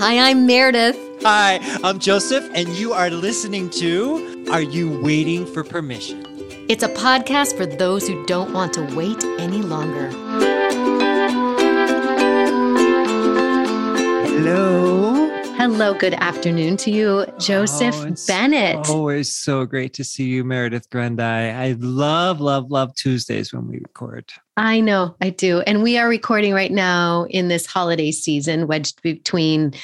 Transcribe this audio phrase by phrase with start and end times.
[0.00, 0.96] Hi, I'm Meredith.
[1.22, 6.24] Hi, I'm Joseph, and you are listening to Are You Waiting for Permission?
[6.68, 10.10] It's a podcast for those who don't want to wait any longer.
[14.22, 14.97] Hello.
[15.70, 18.88] Hello, good afternoon to you, Joseph Oh, Bennett.
[18.88, 21.22] Always so great to see you, Meredith Grundy.
[21.22, 24.32] I love, love, love Tuesdays when we record.
[24.56, 25.60] I know, I do.
[25.60, 29.74] And we are recording right now in this holiday season, wedged between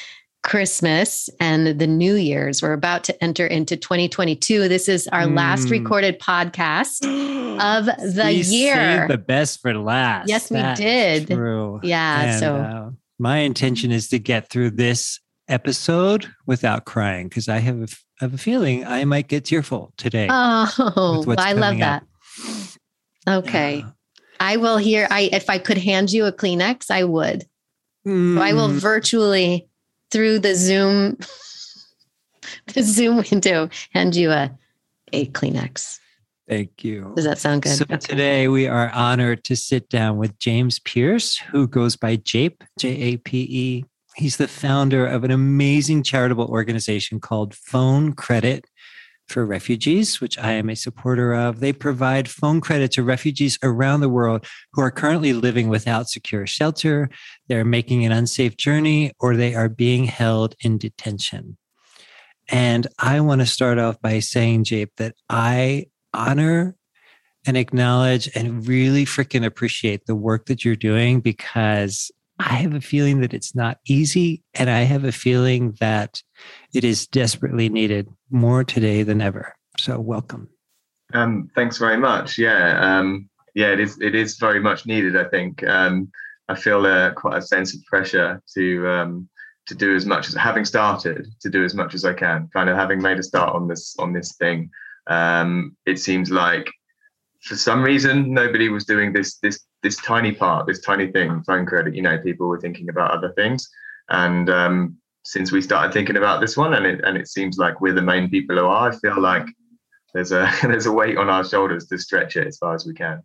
[0.43, 2.63] Christmas and the New Year's.
[2.63, 4.67] We're about to enter into 2022.
[4.67, 5.71] This is our last Mm.
[5.71, 7.03] recorded podcast
[7.61, 9.07] of the we year.
[9.07, 10.29] the best for last.
[10.29, 11.27] Yes, we did.
[11.27, 11.79] True.
[11.83, 12.89] Yeah, And, so- uh,
[13.19, 18.03] my intention is to get through this episode without crying because I have a, f-
[18.21, 20.27] I have a feeling I might get tearful today.
[20.29, 22.03] Oh, I love coming up.
[23.27, 23.37] that.
[23.45, 23.77] Okay.
[23.79, 23.89] Yeah.
[24.39, 27.43] I will hear I if I could hand you a Kleenex, I would.
[28.05, 29.67] So I will Mm, virtually
[30.11, 31.17] through the Zoom
[32.73, 34.51] the Zoom window hand you a
[35.13, 35.99] a Kleenex.
[36.47, 37.11] Thank you.
[37.15, 37.75] Does that sound good?
[37.77, 37.97] So Okay.
[37.97, 42.89] today we are honored to sit down with James Pierce, who goes by Jape, J
[42.89, 43.85] A P E.
[44.15, 48.65] He's the founder of an amazing charitable organization called Phone Credit
[49.27, 51.59] for Refugees, which I am a supporter of.
[51.59, 56.47] They provide phone credit to refugees around the world who are currently living without secure
[56.47, 57.09] shelter,
[57.47, 61.57] they're making an unsafe journey, or they are being held in detention.
[62.47, 66.75] And I want to start off by saying, Jape, that I honor
[67.47, 72.81] and acknowledge and really freaking appreciate the work that you're doing because I have a
[72.81, 74.43] feeling that it's not easy.
[74.53, 76.21] And I have a feeling that
[76.73, 79.55] it is desperately needed more today than ever.
[79.77, 80.49] So, welcome.
[81.13, 82.37] Um, thanks very much.
[82.37, 83.99] Yeah, um, yeah, it is.
[84.01, 85.15] It is very much needed.
[85.15, 85.63] I think.
[85.67, 86.11] Um,
[86.47, 89.29] I feel uh, quite a sense of pressure to um,
[89.67, 92.49] to do as much as having started to do as much as I can.
[92.53, 94.69] Kind of having made a start on this on this thing.
[95.07, 96.69] Um, it seems like
[97.45, 101.65] for some reason nobody was doing this this this tiny part, this tiny thing, phone
[101.65, 101.95] credit.
[101.95, 103.69] You know, people were thinking about other things,
[104.09, 107.79] and um, since we started thinking about this one, and it and it seems like
[107.81, 108.89] we're the main people who are.
[108.89, 109.45] I feel like
[110.13, 112.93] there's a there's a weight on our shoulders to stretch it as far as we
[112.93, 113.21] can.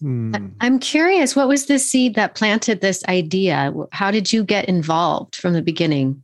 [0.00, 0.34] Hmm.
[0.60, 3.72] I'm curious, what was the seed that planted this idea?
[3.92, 6.22] How did you get involved from the beginning?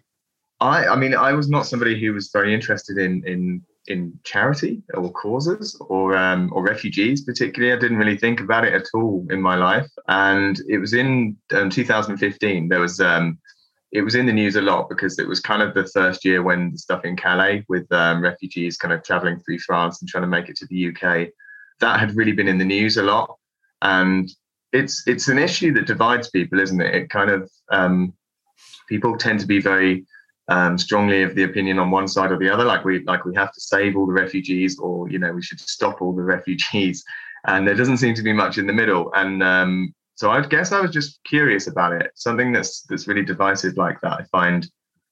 [0.61, 4.83] I I mean I was not somebody who was very interested in in in charity
[4.95, 7.75] or causes or um, or refugees particularly.
[7.75, 9.91] I didn't really think about it at all in my life.
[10.09, 12.69] And it was in um, 2015.
[12.69, 13.39] There was um,
[13.91, 16.43] it was in the news a lot because it was kind of the first year
[16.43, 20.23] when the stuff in Calais with um, refugees kind of traveling through France and trying
[20.23, 21.29] to make it to the UK.
[21.81, 23.37] That had really been in the news a lot,
[23.83, 24.31] and
[24.73, 26.95] it's it's an issue that divides people, isn't it?
[26.95, 28.15] It kind of um,
[28.89, 30.07] people tend to be very
[30.49, 33.35] um, strongly of the opinion on one side or the other, like we like we
[33.35, 37.05] have to save all the refugees, or you know we should stop all the refugees,
[37.47, 39.13] and there doesn't seem to be much in the middle.
[39.15, 42.11] And um, so I guess I was just curious about it.
[42.15, 44.69] Something that's that's really divisive like that, I find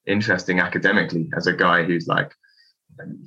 [0.06, 2.34] interesting academically as a guy who's like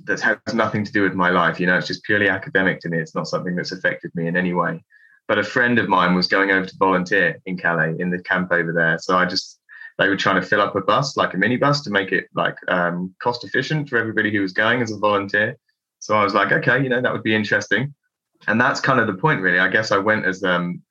[0.05, 1.59] that has nothing to do with my life.
[1.59, 2.99] You know, it's just purely academic to me.
[2.99, 4.83] It's not something that's affected me in any way.
[5.27, 8.51] But a friend of mine was going over to volunteer in Calais in the camp
[8.51, 9.59] over there, so I just
[9.97, 12.55] they were trying to fill up a bus like a minibus to make it like
[12.67, 15.57] um, cost efficient for everybody who was going as a volunteer.
[15.99, 17.93] So i was like okay you know that would be interesting.
[18.47, 19.59] And that's kind of the point really.
[19.59, 20.81] I guess i went as um,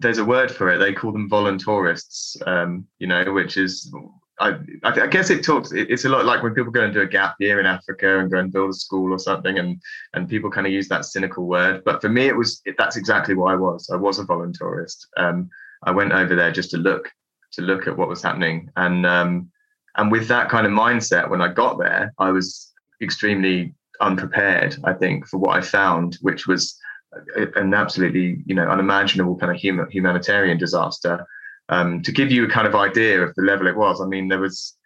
[0.00, 0.78] there's a word for it.
[0.78, 3.92] They call them voluntourists um, you know which is
[4.40, 7.06] I, I, guess it talks it's a lot like when people go and do a
[7.06, 9.80] gap year in africa and go and build a school or something and
[10.14, 11.82] and people kind of use that cynical word.
[11.84, 13.90] But for me it was that's exactly what i was.
[13.92, 15.50] I was a voluntourist um,
[15.82, 17.10] i went over there just to look
[17.52, 18.70] to look at what was happening.
[18.76, 19.50] And um,
[19.96, 22.72] and with that kind of mindset, when I got there, I was
[23.02, 24.76] extremely unprepared.
[24.84, 26.78] I think for what I found, which was
[27.56, 31.26] an absolutely you know unimaginable kind of human, humanitarian disaster.
[31.70, 34.28] Um, to give you a kind of idea of the level it was, I mean,
[34.28, 34.78] there was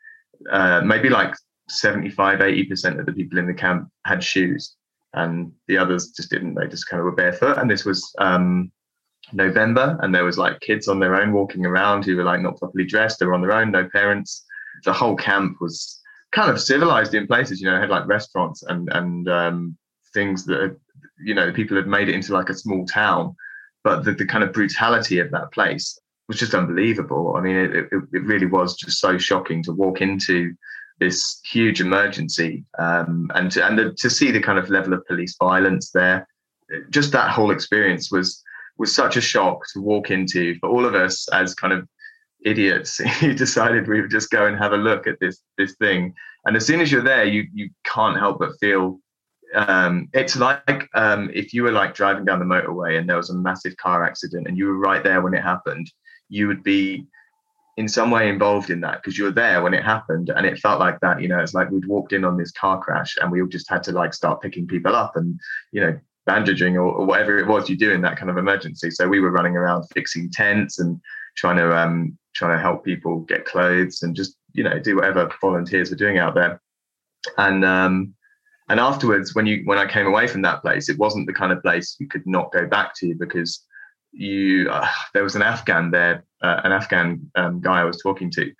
[0.50, 1.32] uh, maybe like
[1.68, 4.74] 75, 80% of the people in the camp had shoes
[5.14, 6.54] and the others just didn't.
[6.54, 7.58] They just kind of were barefoot.
[7.58, 8.72] And this was um,
[9.32, 12.58] November, and there was like kids on their own walking around who were like not
[12.58, 13.18] properly dressed.
[13.18, 14.44] They were on their own, no parents.
[14.84, 16.00] The whole camp was
[16.32, 17.60] kind of civilized in places.
[17.60, 19.76] You know, had like restaurants and and um,
[20.14, 20.76] things that
[21.22, 23.34] you know people had made it into like a small town,
[23.84, 27.34] but the, the kind of brutality of that place was just unbelievable.
[27.36, 30.54] I mean, it, it, it really was just so shocking to walk into
[31.00, 35.06] this huge emergency um, and to, and the, to see the kind of level of
[35.06, 36.28] police violence there.
[36.90, 38.42] Just that whole experience was
[38.78, 41.88] was such a shock to walk into for all of us as kind of
[42.44, 46.14] idiots who decided we would just go and have a look at this this thing.
[46.44, 48.98] And as soon as you're there, you you can't help but feel
[49.54, 53.30] um, it's like um, if you were like driving down the motorway and there was
[53.30, 55.90] a massive car accident and you were right there when it happened,
[56.28, 57.06] you would be
[57.76, 60.58] in some way involved in that because you were there when it happened and it
[60.58, 63.32] felt like that you know it's like we'd walked in on this car crash and
[63.32, 65.40] we all just had to like start picking people up and
[65.72, 68.90] you know bandaging or, or whatever it was you do in that kind of emergency.
[68.90, 71.00] So we were running around fixing tents and
[71.36, 75.30] trying to um trying to help people get clothes and just you know do whatever
[75.40, 76.60] volunteers were doing out there.
[77.38, 78.14] And um
[78.68, 81.52] and afterwards when you when i came away from that place it wasn't the kind
[81.52, 83.64] of place you could not go back to because
[84.12, 88.30] you uh, there was an afghan there uh, an afghan um, guy i was talking
[88.30, 88.50] to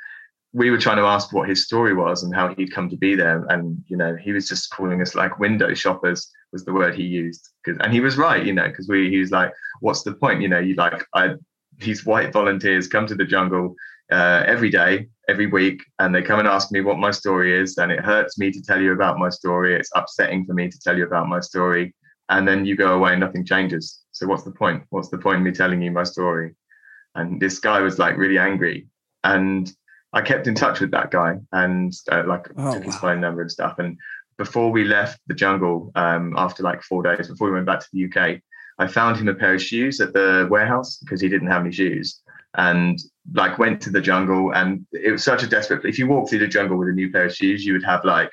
[0.54, 3.14] we were trying to ask what his story was and how he'd come to be
[3.14, 6.94] there and you know he was just calling us like window shoppers was the word
[6.94, 9.50] he used and he was right you know because we he was like
[9.80, 11.30] what's the point you know you like i
[11.78, 13.74] these white volunteers come to the jungle
[14.12, 17.78] uh, every day, every week, and they come and ask me what my story is.
[17.78, 19.74] And it hurts me to tell you about my story.
[19.74, 21.94] It's upsetting for me to tell you about my story.
[22.28, 24.02] And then you go away and nothing changes.
[24.12, 24.84] So what's the point?
[24.90, 26.54] What's the point in me telling you my story?
[27.14, 28.88] And this guy was like really angry.
[29.24, 29.72] And
[30.12, 33.00] I kept in touch with that guy and uh, like oh, took his wow.
[33.00, 33.78] phone number and stuff.
[33.78, 33.96] And
[34.36, 37.86] before we left the jungle, um, after like four days, before we went back to
[37.92, 38.40] the UK,
[38.78, 41.72] I found him a pair of shoes at the warehouse because he didn't have any
[41.72, 42.22] shoes
[42.54, 42.98] and
[43.34, 46.38] like went to the jungle and it was such a desperate if you walk through
[46.38, 48.30] the jungle with a new pair of shoes you would have like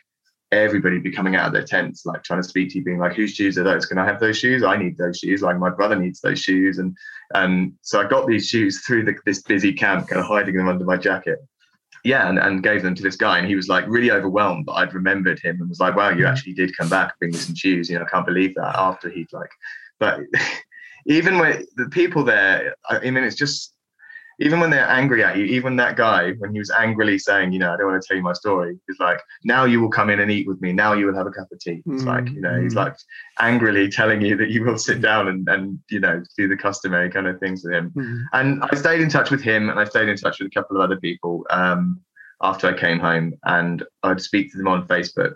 [0.52, 3.14] everybody be coming out of their tents like trying to speak to you being like
[3.14, 3.86] whose shoes are those?
[3.86, 4.64] Can i have those shoes?
[4.64, 5.42] I need those shoes.
[5.42, 6.80] Like my brother needs those shoes.
[6.80, 6.98] And
[7.36, 10.68] and so i got these shoes through the, this busy camp kind of hiding them
[10.68, 11.40] under my jacket
[12.04, 14.74] yeah and, and gave them to this guy and he was like really overwhelmed that
[14.74, 17.56] i'd remembered him and was like wow you actually did come back bring me some
[17.56, 19.50] shoes you know i can't believe that after he'd like
[20.00, 20.22] but
[21.06, 23.74] even when the people there, I mean, it's just
[24.40, 27.60] even when they're angry at you, even that guy, when he was angrily saying, you
[27.60, 30.10] know, I don't want to tell you my story, he's like, now you will come
[30.10, 30.72] in and eat with me.
[30.72, 31.84] Now you will have a cup of tea.
[31.86, 32.08] It's mm-hmm.
[32.08, 32.78] like, you know, he's mm.
[32.78, 32.96] like
[33.40, 37.10] angrily telling you that you will sit down and, and you know, do the customary
[37.10, 37.92] kind of things with him.
[37.92, 38.22] Mm-hmm.
[38.34, 40.78] And I stayed in touch with him and I stayed in touch with a couple
[40.78, 42.00] of other people um,
[42.42, 45.36] after I came home and I'd speak to them on Facebook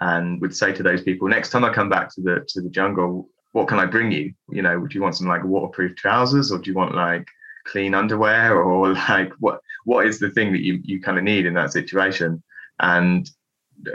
[0.00, 2.68] and would say to those people, next time I come back to the to the
[2.68, 4.34] jungle, what can I bring you?
[4.50, 7.26] You know, do you want some like waterproof trousers or do you want like
[7.64, 11.46] clean underwear or like what what is the thing that you you kind of need
[11.46, 12.42] in that situation?
[12.80, 13.28] And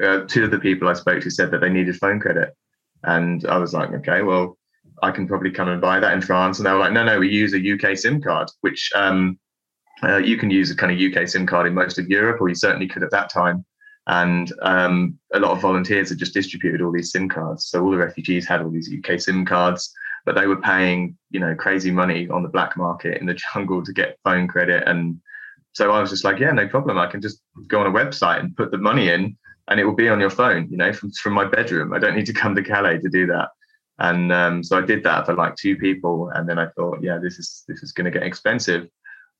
[0.03, 2.55] uh, two of the people I spoke to said that they needed phone credit,
[3.03, 4.57] and I was like, okay, well,
[5.01, 6.59] I can probably come and buy that in France.
[6.59, 9.39] And they were like, no, no, we use a UK SIM card, which um,
[10.03, 12.49] uh, you can use a kind of UK SIM card in most of Europe, or
[12.49, 13.65] you certainly could at that time.
[14.07, 17.67] And um, a lot of volunteers had just distributed all these SIM cards.
[17.67, 19.93] So all the refugees had all these UK SIM cards,
[20.29, 23.83] but they were paying, you know, crazy money on the black market in the jungle
[23.83, 24.83] to get phone credit.
[24.85, 25.19] And
[25.71, 26.99] so I was just like, yeah, no problem.
[26.99, 29.35] I can just go on a website and put the money in
[29.69, 31.93] and it will be on your phone, you know, from, from my bedroom.
[31.93, 33.49] I don't need to come to Calais to do that.
[33.97, 36.29] And um, so I did that for like two people.
[36.35, 38.87] And then I thought, yeah, this is, this is going to get expensive.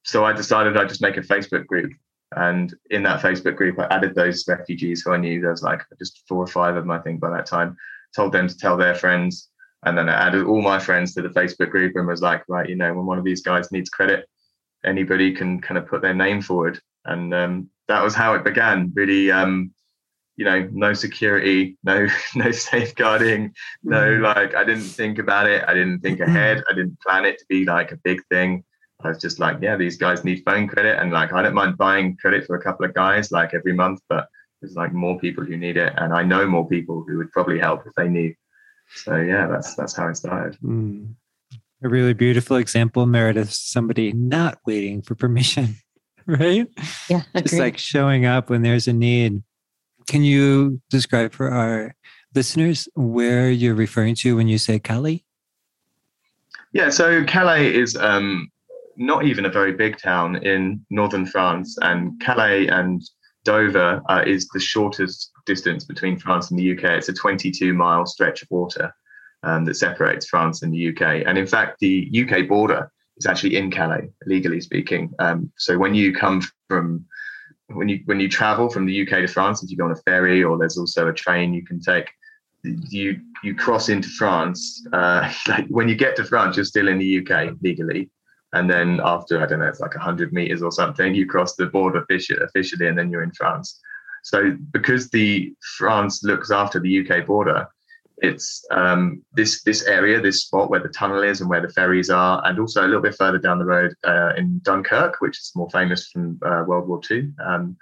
[0.06, 1.92] So I decided I'd just make a Facebook group
[2.36, 5.42] and in that Facebook group, I added those refugees who I knew.
[5.42, 7.76] There was like just four or five of them, I think, by that time.
[8.16, 9.50] Told them to tell their friends.
[9.84, 12.68] And then I added all my friends to the Facebook group and was like, right,
[12.68, 14.28] you know, when one of these guys needs credit,
[14.84, 16.80] anybody can kind of put their name forward.
[17.06, 18.92] And um, that was how it began.
[18.94, 19.74] Really, um,
[20.36, 24.22] you know, no security, no no safeguarding, no mm.
[24.22, 25.64] like I didn't think about it.
[25.68, 26.64] I didn't think ahead.
[26.70, 28.64] I didn't plan it to be like a big thing.
[29.02, 31.78] I was just like, yeah, these guys need phone credit, and like I don't mind
[31.78, 34.28] buying credit for a couple of guys like every month, but
[34.62, 37.60] there's like more people who need it, and I know more people who would probably
[37.60, 38.34] help if they knew.
[38.96, 40.58] So yeah, that's that's how it started.
[40.62, 41.14] Mm.
[41.82, 43.52] A really beautiful example, Meredith.
[43.54, 45.76] Somebody not waiting for permission,
[46.26, 46.68] right?
[47.10, 49.44] Yeah, just like showing up when there's a need.
[50.08, 51.96] Can you describe for our
[52.36, 55.24] listeners where you're referring to when you say Calais?
[56.74, 58.50] Yeah, so Calais is um,
[58.98, 63.02] not even a very big town in northern France, and Calais and
[63.44, 66.84] Dover uh, is the shortest distance between France and the UK.
[67.00, 68.94] It's a 22 mile stretch of water
[69.42, 71.24] um, that separates France and the UK.
[71.26, 75.12] And in fact, the UK border is actually in Calais, legally speaking.
[75.18, 77.06] Um, so when you come from
[77.68, 80.04] when you when you travel from the UK to France, if you go on a
[80.08, 82.10] ferry or there's also a train you can take,
[82.64, 84.86] you you cross into France.
[84.94, 88.12] Uh, like when you get to France, you're still in the UK legally,
[88.54, 91.66] and then after I don't know, it's like hundred meters or something, you cross the
[91.66, 93.80] border officially, and then you're in France.
[94.24, 97.68] So because the France looks after the UK border,
[98.22, 102.10] It's um, this this area, this spot where the tunnel is and where the ferries
[102.10, 105.52] are, and also a little bit further down the road uh, in Dunkirk, which is
[105.56, 107.32] more famous from uh, World War II.
[107.44, 107.78] Um,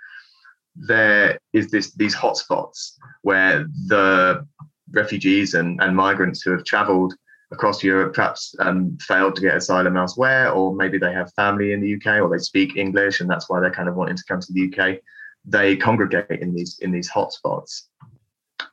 [0.75, 4.45] there is this these hotspots where the
[4.91, 7.13] refugees and, and migrants who have travelled
[7.51, 11.81] across Europe perhaps um, failed to get asylum elsewhere, or maybe they have family in
[11.81, 14.39] the UK, or they speak English, and that's why they're kind of wanting to come
[14.41, 14.99] to the UK.
[15.47, 17.83] They congregate in these in these hotspots,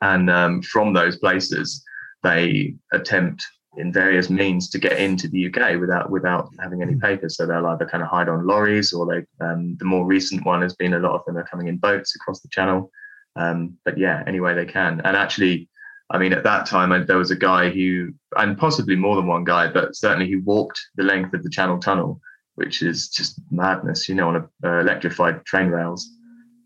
[0.01, 1.83] and um, from those places,
[2.23, 3.45] they attempt
[3.77, 7.37] in various means to get into the UK without without having any papers.
[7.37, 9.45] So they'll either kind of hide on lorries, or they.
[9.45, 12.15] Um, the more recent one has been a lot of them are coming in boats
[12.15, 12.91] across the channel.
[13.35, 15.01] Um, but yeah, any way they can.
[15.03, 15.69] And actually,
[16.09, 19.27] I mean, at that time, I, there was a guy who, and possibly more than
[19.27, 22.21] one guy, but certainly he walked the length of the Channel Tunnel,
[22.55, 26.07] which is just madness, you know, on a, uh, electrified train rails.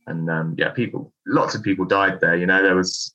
[0.10, 2.36] And um, yeah, people, lots of people died there.
[2.36, 3.14] You know, there was,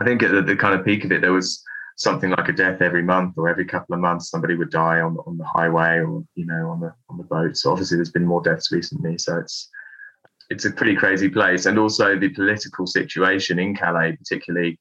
[0.00, 1.64] I think at the, the kind of peak of it, there was
[1.96, 5.16] something like a death every month or every couple of months somebody would die on
[5.26, 7.56] on the highway or you know on the on the boat.
[7.56, 9.70] So obviously there's been more deaths recently so it's
[10.50, 11.66] it's a pretty crazy place.
[11.66, 14.78] And also the political situation in Calais particularly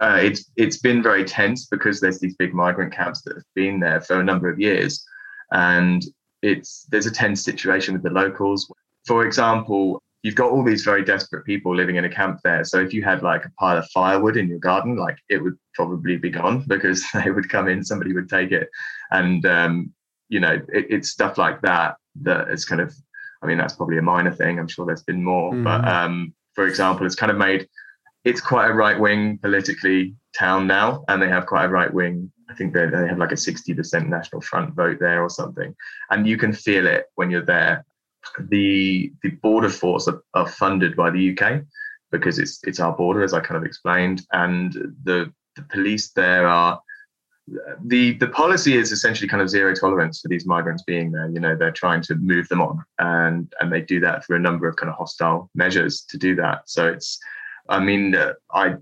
[0.00, 3.80] uh, it's it's been very tense because there's these big migrant camps that have been
[3.80, 5.04] there for a number of years.
[5.50, 6.04] And
[6.42, 8.72] it's there's a tense situation with the locals.
[9.04, 12.64] For example you've got all these very desperate people living in a camp there.
[12.64, 15.56] So if you had like a pile of firewood in your garden, like it would
[15.74, 18.68] probably be gone because they would come in, somebody would take it,
[19.10, 19.92] and um,
[20.28, 22.94] you know it, it's stuff like that that is kind of.
[23.40, 24.58] I mean, that's probably a minor thing.
[24.58, 25.62] I'm sure there's been more, mm.
[25.62, 27.68] but um, for example, it's kind of made
[28.24, 32.32] it's quite a right wing politically town now, and they have quite a right wing.
[32.50, 35.74] I think they they have like a 60% National Front vote there or something,
[36.10, 37.84] and you can feel it when you're there
[38.48, 41.62] the the border force are, are, funded by the UK
[42.10, 44.72] because it's it's our border, as I kind of explained, and
[45.04, 46.80] the the police there are
[47.84, 51.28] the the policy is essentially kind of zero tolerance for these migrants being there.
[51.28, 54.40] You know, they're trying to move them on, and and they do that through a
[54.40, 56.62] number of kind of hostile measures to do that.
[56.66, 57.18] So it's,
[57.68, 58.14] I mean,
[58.52, 58.76] I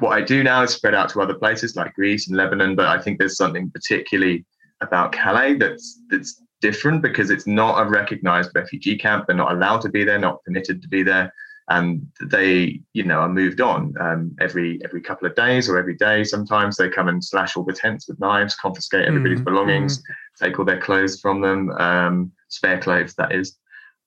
[0.00, 2.88] what I do now is spread out to other places like Greece and Lebanon, but
[2.88, 4.44] I think there's something particularly
[4.80, 9.26] about Calais that's that's different because it's not a recognized refugee camp.
[9.26, 11.32] They're not allowed to be there, not permitted to be there.
[11.68, 15.96] And they, you know, are moved on um, every every couple of days or every
[15.96, 16.24] day.
[16.24, 20.02] Sometimes they come and slash all the tents with knives, confiscate everybody's mm belongings, mm
[20.40, 23.58] take all their clothes from them, um, spare clothes, that is.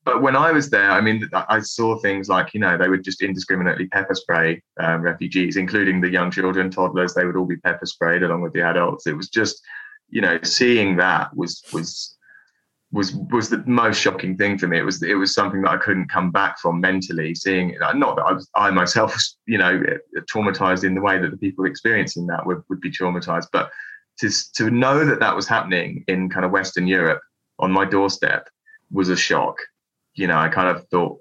[0.05, 3.03] But when I was there, I mean, I saw things like, you know, they would
[3.03, 7.13] just indiscriminately pepper spray um, refugees, including the young children, toddlers.
[7.13, 9.07] They would all be pepper sprayed along with the adults.
[9.07, 9.61] It was just,
[10.09, 12.17] you know, seeing that was was
[12.93, 14.77] was was the most shocking thing for me.
[14.77, 17.33] It was it was something that I couldn't come back from mentally.
[17.33, 19.83] Seeing not that I was I myself was you know
[20.31, 23.71] traumatized in the way that the people experiencing that would, would be traumatized, but
[24.19, 27.21] to to know that that was happening in kind of Western Europe
[27.57, 28.47] on my doorstep
[28.91, 29.57] was a shock.
[30.13, 31.19] You know, I kind of thought,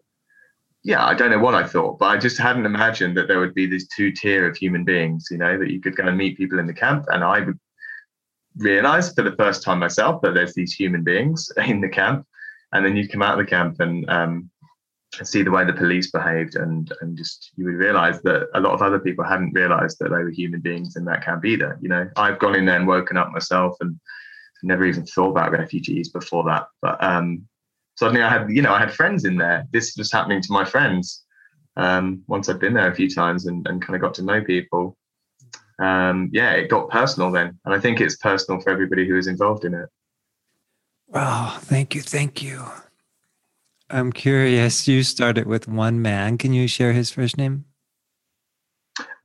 [0.85, 3.55] yeah, I don't know what I thought, but I just hadn't imagined that there would
[3.55, 5.29] be this two tier of human beings.
[5.31, 7.59] You know, that you could go and meet people in the camp, and I would
[8.57, 12.27] realized for the first time myself that there's these human beings in the camp.
[12.73, 14.51] And then you'd come out of the camp and um,
[15.23, 18.73] see the way the police behaved, and and just you would realize that a lot
[18.73, 21.79] of other people hadn't realized that they were human beings in that camp either.
[21.83, 24.01] You know, I've gone in there and woken up myself and
[24.63, 26.67] never even thought about refugees before that.
[26.81, 27.47] But um,
[27.97, 29.67] suddenly I had, you know, I had friends in there.
[29.73, 31.25] This was happening to my friends
[31.77, 34.43] um, once I'd been there a few times and, and kind of got to know
[34.43, 34.97] people
[35.83, 37.59] um, yeah, it got personal then.
[37.65, 39.89] And I think it's personal for everybody who is involved in it.
[41.09, 41.59] Wow.
[41.61, 42.01] Thank you.
[42.03, 42.65] Thank you.
[43.91, 44.87] I'm curious.
[44.87, 46.39] You started with one man.
[46.39, 47.65] Can you share his first name?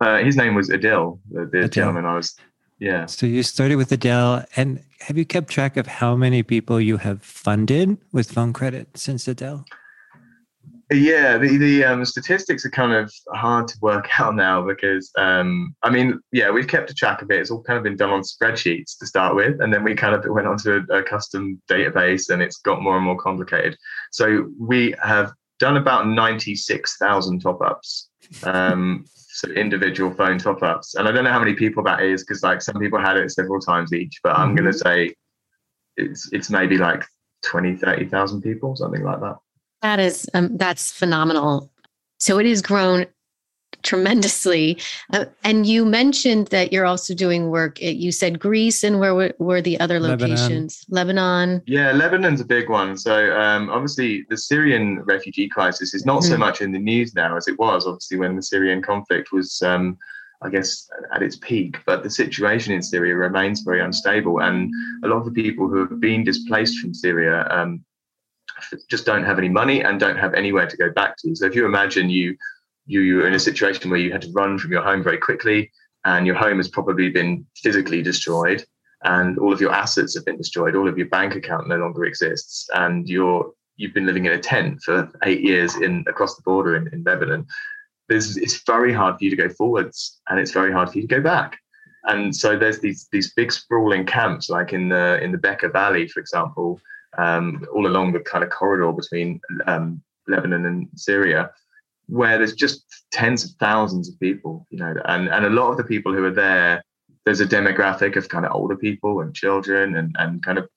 [0.01, 1.71] Uh, his name was Adele, the, the Adil.
[1.71, 2.35] gentleman I was.
[2.79, 3.05] Yeah.
[3.05, 4.45] So you started with Adele.
[4.55, 8.97] and have you kept track of how many people you have funded with phone credit
[8.97, 9.65] since Adil?
[10.89, 15.75] Yeah, the the um, statistics are kind of hard to work out now because um,
[15.83, 17.39] I mean, yeah, we've kept a track of it.
[17.39, 20.15] It's all kind of been done on spreadsheets to start with, and then we kind
[20.15, 23.77] of went onto a, a custom database, and it's got more and more complicated.
[24.11, 28.09] So we have done about ninety six thousand top ups.
[28.43, 32.23] Um, so individual phone top ups, and I don't know how many people that is
[32.23, 34.63] because like some people had it several times each, but I'm mm-hmm.
[34.63, 35.13] going to say
[35.97, 37.03] it's it's maybe like
[37.43, 39.35] 20, 30,000 people, something like that.
[39.81, 41.71] That is um, that's phenomenal.
[42.19, 43.05] So it has grown
[43.83, 44.77] tremendously.
[45.13, 47.81] Uh, and you mentioned that you're also doing work.
[47.81, 50.85] At, you said Greece, and where were, were the other locations?
[50.89, 51.49] Lebanon.
[51.49, 51.63] Lebanon.
[51.67, 52.97] Yeah, Lebanon's a big one.
[52.97, 56.31] So um, obviously, the Syrian refugee crisis is not mm-hmm.
[56.31, 57.87] so much in the news now as it was.
[57.87, 59.97] Obviously, when the Syrian conflict was um,
[60.43, 61.77] I guess, at its peak.
[61.85, 64.71] But the situation in Syria remains very unstable, and
[65.03, 67.83] a lot of the people who have been displaced from Syria um,
[68.89, 71.35] just don't have any money and don't have anywhere to go back to.
[71.35, 72.35] So if you imagine you
[72.85, 75.71] you you're in a situation where you had to run from your home very quickly,
[76.05, 78.65] and your home has probably been physically destroyed,
[79.03, 82.05] and all of your assets have been destroyed, all of your bank account no longer
[82.05, 86.41] exists, and you're you've been living in a tent for eight years in across the
[86.41, 87.45] border in, in Lebanon.
[88.09, 91.07] There's, it's very hard for you to go forwards, and it's very hard for you
[91.07, 91.57] to go back.
[92.05, 96.07] And so there's these these big sprawling camps, like in the in the Bekaa Valley,
[96.07, 96.79] for example,
[97.17, 101.51] um, all along the kind of corridor between um, Lebanon and Syria,
[102.07, 105.77] where there's just tens of thousands of people, you know, and, and a lot of
[105.77, 106.83] the people who are there,
[107.25, 110.69] there's a demographic of kind of older people and children and, and kind of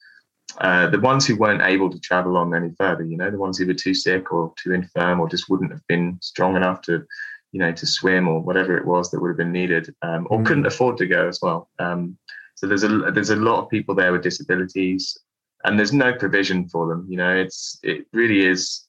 [0.61, 3.57] uh, the ones who weren't able to travel on any further, you know, the ones
[3.57, 7.05] who were too sick or too infirm or just wouldn't have been strong enough to,
[7.53, 10.39] you know, to swim or whatever it was that would have been needed, um, or
[10.39, 10.47] mm.
[10.47, 11.69] couldn't afford to go as well.
[11.79, 12.19] Um,
[12.57, 15.17] so there's a there's a lot of people there with disabilities,
[15.65, 17.07] and there's no provision for them.
[17.09, 18.89] You know, it's it really is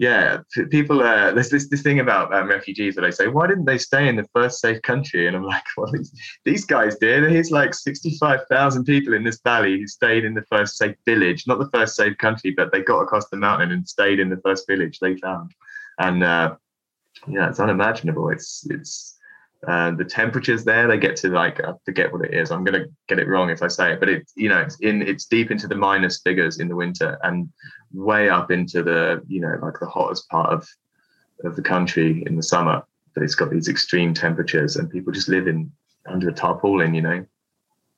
[0.00, 0.38] yeah,
[0.70, 1.02] people.
[1.02, 4.08] Uh, there's this this thing about um, refugees that I say, why didn't they stay
[4.08, 5.26] in the first safe country?
[5.26, 6.10] And I'm like, well, these,
[6.46, 7.22] these guys did.
[7.22, 11.58] There's like 65,000 people in this valley who stayed in the first safe village, not
[11.58, 14.66] the first safe country, but they got across the mountain and stayed in the first
[14.66, 15.52] village they found.
[15.98, 16.56] And uh,
[17.28, 18.30] yeah, it's unimaginable.
[18.30, 19.18] It's it's
[19.62, 22.50] the temperatures there they get to like I forget what it is.
[22.50, 25.02] I'm gonna get it wrong if I say it, but it's you know it's in
[25.02, 27.48] it's deep into the minus figures in the winter and
[27.92, 30.66] way up into the you know like the hottest part of
[31.44, 32.82] of the country in the summer.
[33.14, 35.70] But it's got these extreme temperatures and people just live in
[36.06, 36.94] under a tarpaulin.
[36.94, 37.26] You know,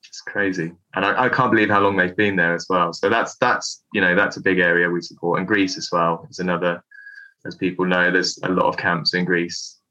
[0.04, 2.92] it's crazy, and I, I can't believe how long they've been there as well.
[2.92, 6.26] So that's that's you know that's a big area we support, and Greece as well
[6.28, 6.83] is another.
[7.45, 9.82] As people know, there's a lot of camps in Greece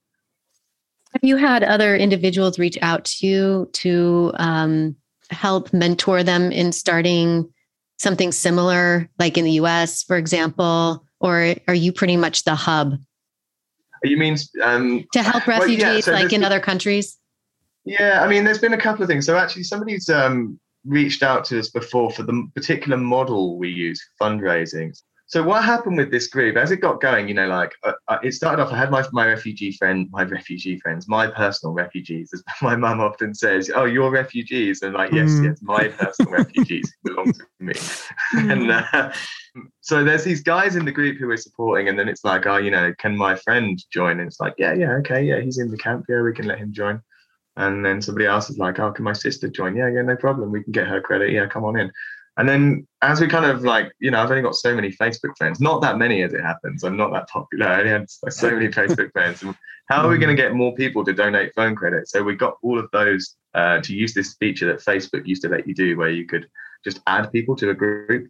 [1.22, 4.96] you had other individuals reach out to you to um,
[5.30, 7.52] help mentor them in starting
[7.98, 11.06] something similar, like in the US, for example?
[11.20, 12.98] Or are you pretty much the hub?
[14.04, 17.20] You mean um, to help refugees well, yeah, so like in other countries?
[17.86, 19.28] Yeah, I mean, there's been a couple of things.
[19.28, 24.04] So actually, somebody's um, reached out to us before for the particular model we use
[24.18, 25.00] for fundraising.
[25.32, 27.30] So what happened with this group as it got going?
[27.30, 28.74] You know, like uh, uh, it started off.
[28.74, 33.00] I had my my refugee friend, my refugee friends, my personal refugees, as my mum
[33.00, 33.72] often says.
[33.74, 35.46] Oh, you're refugees, and like yes, mm.
[35.46, 37.74] yes, my personal refugees belong to me.
[38.36, 38.52] Mm.
[38.52, 39.12] and uh,
[39.82, 42.58] so there's these guys in the group who we're supporting, and then it's like, oh,
[42.58, 44.20] you know, can my friend join?
[44.20, 46.06] And it's like, yeah, yeah, okay, yeah, he's in the camp.
[46.08, 47.02] Yeah, we can let him join.
[47.58, 49.76] And then somebody else is like, oh, can my sister join?
[49.76, 50.52] Yeah, yeah, no problem.
[50.52, 51.32] We can get her credit.
[51.32, 51.92] Yeah, come on in.
[52.38, 55.38] And then as we kind of like, you know, I've only got so many Facebook
[55.38, 56.84] friends, not that many as it happens.
[56.84, 57.68] I'm not that popular.
[57.68, 59.44] I only had so many Facebook friends.
[59.90, 62.08] How are we going to get more people to donate phone credit?
[62.08, 65.50] So we got all of those uh, to use this feature that Facebook used to
[65.50, 66.48] let you do, where you could
[66.84, 68.30] just add people to a group.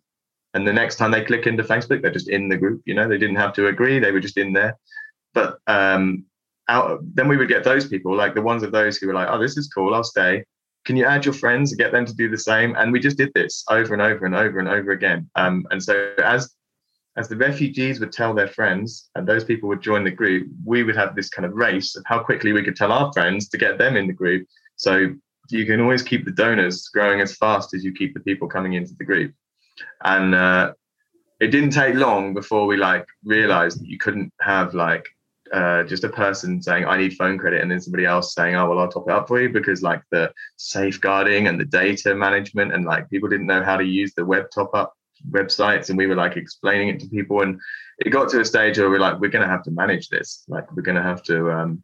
[0.54, 2.82] And the next time they click into Facebook, they're just in the group.
[2.86, 4.78] You know, they didn't have to agree; they were just in there.
[5.34, 6.26] But um,
[6.68, 9.30] out, then we would get those people, like the ones of those who were like,
[9.30, 9.94] "Oh, this is cool.
[9.94, 10.44] I'll stay."
[10.86, 12.76] Can you add your friends and get them to do the same?
[12.76, 15.30] And we just did this over and over and over and over again.
[15.36, 16.56] Um, and so as
[17.18, 20.84] as the refugees would tell their friends and those people would join the group, we
[20.84, 23.58] would have this kind of race of how quickly we could tell our friends to
[23.58, 24.48] get them in the group.
[24.78, 25.14] So
[25.50, 28.74] you can always keep the donors growing as fast as you keep the people coming
[28.74, 29.34] into the group.
[30.06, 30.74] And uh,
[31.42, 35.06] it didn't take long before we like realized that you couldn't have like
[35.54, 38.70] uh, just a person saying I need phone credit, and then somebody else saying, "Oh,
[38.70, 42.74] well, I'll top it up for you," because like the safeguarding and the data management,
[42.74, 44.94] and like people didn't know how to use the web top up
[45.30, 47.60] websites, and we were like explaining it to people, and
[48.06, 50.44] it got to a stage where we're like, we're going to have to manage this.
[50.48, 51.84] Like, we're going to have to, um,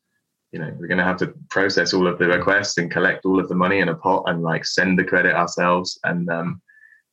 [0.51, 3.39] you know, we're going to have to process all of the requests and collect all
[3.39, 5.99] of the money in a pot and like send the credit ourselves.
[6.03, 6.61] And um,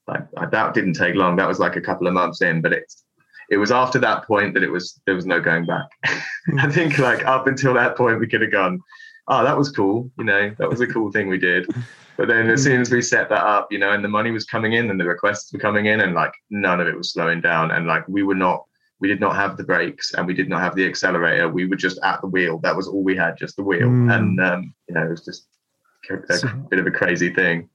[0.07, 1.37] like that didn't take long.
[1.37, 3.05] That was like a couple of months in, but it's
[3.51, 5.87] it was after that point that it was there was no going back.
[6.59, 8.81] I think like up until that point we could have gone,
[9.29, 11.69] oh that was cool, you know, that was a cool thing we did.
[12.17, 14.45] But then as soon as we set that up, you know, and the money was
[14.45, 17.41] coming in and the requests were coming in and like none of it was slowing
[17.41, 18.65] down and like we were not
[19.01, 21.49] we did not have the brakes and we did not have the accelerator.
[21.49, 22.59] We were just at the wheel.
[22.59, 23.89] That was all we had, just the wheel.
[23.89, 24.15] Mm.
[24.15, 25.47] And um, you know, it was just
[26.11, 27.69] a, a so, bit of a crazy thing.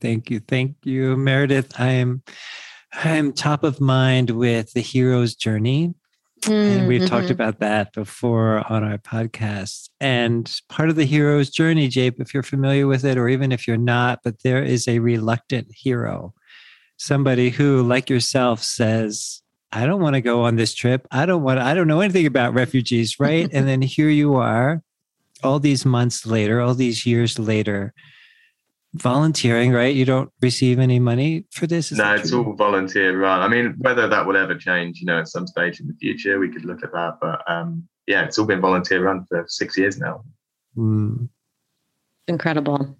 [0.00, 0.40] Thank you.
[0.40, 1.80] Thank you, Meredith.
[1.80, 2.22] I am
[2.96, 5.94] I'm top of mind with the hero's journey.
[6.42, 7.08] Mm, and we've mm-hmm.
[7.08, 9.88] talked about that before on our podcast.
[10.00, 13.66] And part of the hero's journey, Jape, if you're familiar with it, or even if
[13.66, 16.34] you're not, but there is a reluctant hero,
[16.96, 21.06] somebody who, like yourself, says, I don't want to go on this trip.
[21.10, 23.48] I don't want, I don't know anything about refugees, right?
[23.52, 24.82] and then here you are
[25.42, 27.92] all these months later, all these years later,
[28.96, 29.94] volunteering, right?
[29.94, 31.92] You don't receive any money for this?
[31.92, 33.40] no, it's all volunteer run.
[33.40, 36.38] I mean, whether that will ever change, you know, at some stage in the future,
[36.38, 37.18] we could look at that.
[37.20, 40.24] But um, yeah, it's all been volunteer run for six years now.
[40.76, 41.28] Mm.
[42.28, 42.96] Incredible.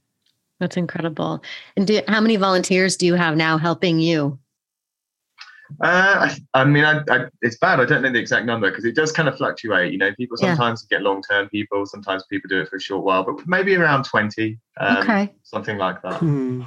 [0.60, 1.42] That's incredible.
[1.76, 4.38] And do, how many volunteers do you have now helping you?
[5.82, 7.80] Uh, I, I, mean, I, I, it's bad.
[7.80, 9.92] I don't know the exact number because it does kind of fluctuate.
[9.92, 10.98] You know, people sometimes yeah.
[10.98, 14.04] get long term people, sometimes people do it for a short while, but maybe around
[14.04, 15.34] 20, um, okay.
[15.42, 16.14] something like that.
[16.14, 16.62] Hmm.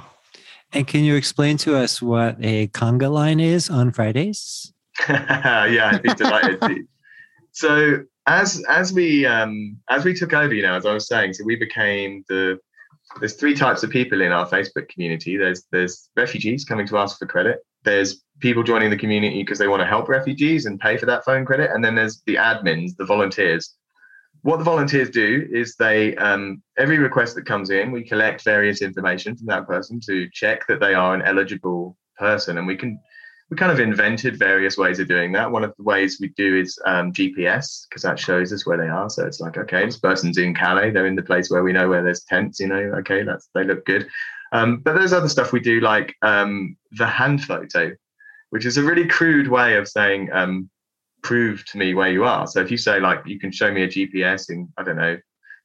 [0.72, 4.72] And can you explain to us what a conga line is on Fridays?
[5.08, 6.84] yeah, I'd be delighted to.
[7.52, 11.34] So as as we um, as we took over, you know, as I was saying,
[11.34, 12.58] so we became the
[13.18, 15.36] there's three types of people in our Facebook community.
[15.36, 17.58] There's there's refugees coming to ask for credit.
[17.84, 21.24] There's people joining the community because they want to help refugees and pay for that
[21.24, 21.70] phone credit.
[21.72, 23.74] And then there's the admins, the volunteers.
[24.42, 28.80] What the volunteers do is they um, every request that comes in, we collect various
[28.80, 32.98] information from that person to check that they are an eligible person, and we can
[33.50, 35.50] we kind of invented various ways of doing that.
[35.50, 38.88] One of the ways we do is um, GPS because that shows us where they
[38.88, 39.10] are.
[39.10, 40.92] So it's like, okay, this person's in Calais.
[40.92, 42.60] They're in the place where we know where there's tents.
[42.60, 44.08] You know, okay, that's they look good.
[44.52, 47.94] Um, but there's other stuff we do like um, the hand photo,
[48.50, 50.68] which is a really crude way of saying, um,
[51.22, 52.46] prove to me where you are.
[52.46, 55.18] So if you say like, you can show me a GPS in I don't know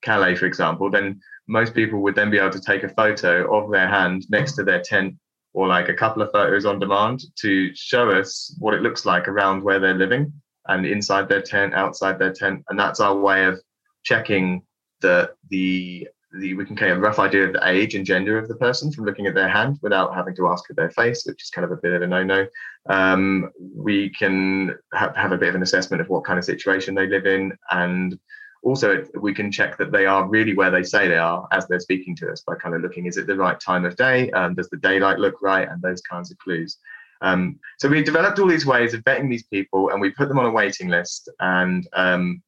[0.06, 3.71] Calais, for example, then most people would then be able to take a photo of
[3.71, 5.15] their hand next to their tent
[5.54, 9.28] or like a couple of photos on demand to show us what it looks like
[9.28, 10.32] around where they're living
[10.67, 12.63] and inside their tent, outside their tent.
[12.69, 13.60] And that's our way of
[14.04, 14.63] checking
[15.02, 16.08] that the
[16.39, 18.91] the we can get a rough idea of the age and gender of the person
[18.91, 21.65] from looking at their hand without having to ask for their face, which is kind
[21.65, 22.48] of a bit of a no-no.
[22.89, 26.95] Um, we can ha- have a bit of an assessment of what kind of situation
[26.95, 28.19] they live in and
[28.63, 31.80] also we can check that they are really where they say they are as they're
[31.80, 34.32] speaking to us by kind of looking is it the right time of day?
[34.32, 35.69] Um, does the daylight look right?
[35.69, 36.78] And those kinds of clues.
[37.21, 40.39] Um, so we developed all these ways of vetting these people and we put them
[40.39, 42.41] on a waiting list and um,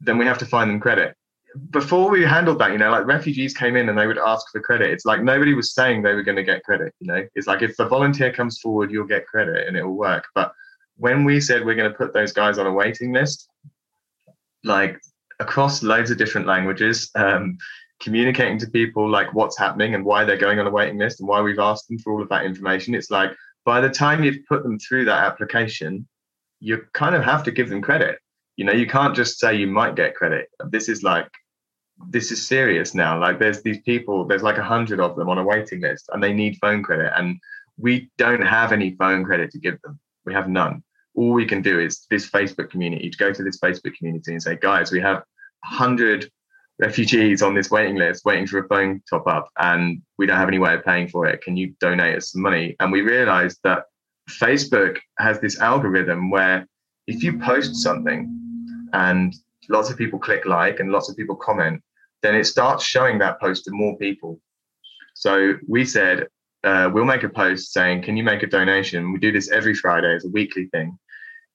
[0.00, 1.16] then we have to find them credit
[1.70, 4.60] before we handled that you know like refugees came in and they would ask for
[4.60, 7.46] credit it's like nobody was saying they were going to get credit you know it's
[7.46, 10.52] like if the volunteer comes forward you'll get credit and it will work but
[10.96, 13.48] when we said we're going to put those guys on a waiting list
[14.64, 15.00] like
[15.40, 17.56] across loads of different languages, um,
[18.00, 21.28] communicating to people like what's happening and why they're going on a waiting list and
[21.28, 22.94] why we've asked them for all of that information.
[22.94, 23.30] It's like
[23.64, 26.06] by the time you've put them through that application,
[26.60, 28.18] you kind of have to give them credit.
[28.56, 30.48] You know, you can't just say you might get credit.
[30.70, 31.28] This is like
[32.10, 33.18] this is serious now.
[33.18, 36.22] Like there's these people, there's like a hundred of them on a waiting list and
[36.22, 37.12] they need phone credit.
[37.16, 37.38] And
[37.76, 39.98] we don't have any phone credit to give them.
[40.24, 40.82] We have none
[41.14, 44.42] all we can do is this Facebook community to go to this Facebook community and
[44.42, 45.24] say, guys, we have a
[45.68, 46.30] 100
[46.80, 50.48] refugees on this waiting list waiting for a phone top up and we don't have
[50.48, 51.40] any way of paying for it.
[51.42, 52.74] Can you donate us some money?
[52.80, 53.84] And we realized that
[54.28, 56.66] Facebook has this algorithm where
[57.06, 58.40] if you post something
[58.92, 59.34] and
[59.68, 61.82] lots of people click like and lots of people comment,
[62.22, 64.40] then it starts showing that post to more people.
[65.14, 66.28] So we said,
[66.64, 69.74] uh, we'll make a post saying, "Can you make a donation?" We do this every
[69.74, 70.98] Friday as a weekly thing,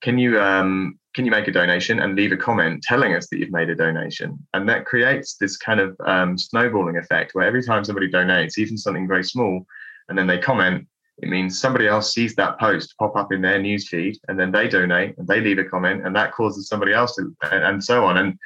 [0.00, 3.38] can you um, can you make a donation and leave a comment telling us that
[3.38, 7.62] you've made a donation and that creates this kind of um, snowballing effect where every
[7.62, 9.64] time somebody donates even something very small
[10.08, 10.86] and then they comment
[11.22, 14.68] it means somebody else sees that post pop up in their newsfeed and then they
[14.68, 18.18] donate and they leave a comment and that causes somebody else to and so on
[18.18, 18.38] and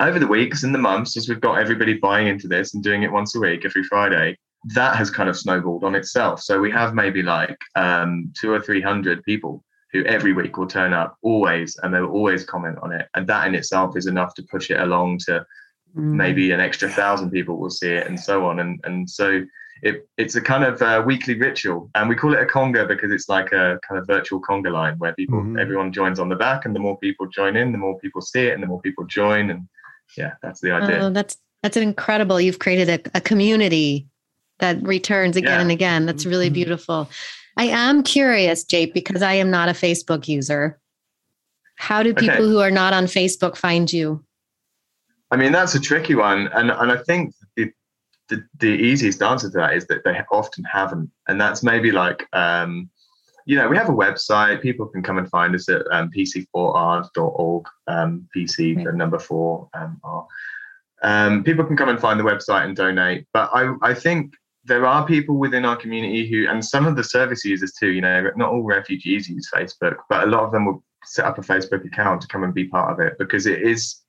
[0.00, 3.02] over the weeks and the months as we've got everybody buying into this and doing
[3.02, 4.36] it once a week every friday
[4.74, 8.60] that has kind of snowballed on itself so we have maybe like um, two or
[8.60, 12.92] three hundred people who every week will turn up always and they'll always comment on
[12.92, 13.08] it.
[13.14, 15.46] And that in itself is enough to push it along to
[15.96, 16.02] mm.
[16.02, 18.60] maybe an extra thousand people will see it and so on.
[18.60, 19.44] And and so
[19.82, 23.10] it, it's a kind of uh, weekly ritual and we call it a conga because
[23.10, 25.58] it's like a kind of virtual conga line where people mm-hmm.
[25.58, 28.46] everyone joins on the back and the more people join in the more people see
[28.46, 29.68] it and the more people join and
[30.16, 34.06] yeah that's the idea oh, that's that's an incredible you've created a, a community
[34.58, 35.60] that returns again yeah.
[35.60, 36.54] and again that's really mm-hmm.
[36.54, 37.08] beautiful
[37.58, 40.78] I am curious, Jape, because I am not a Facebook user.
[41.74, 42.44] How do people okay.
[42.44, 44.24] who are not on Facebook find you?
[45.32, 46.48] I mean, that's a tricky one.
[46.54, 47.34] And, and I think
[48.28, 51.10] the, the, easiest answer to that is that they often haven't.
[51.28, 52.90] And that's maybe like, um,
[53.46, 54.60] you know, we have a website.
[54.60, 58.84] People can come and find us at um, pc4r.org, um, PC, right.
[58.84, 60.26] the number four um, R.
[61.02, 63.26] Um, people can come and find the website and donate.
[63.32, 67.04] But I, I think there are people within our community who, and some of the
[67.04, 70.66] service users too, you know, not all refugees use Facebook, but a lot of them
[70.66, 73.62] will set up a Facebook account to come and be part of it because it
[73.62, 74.02] is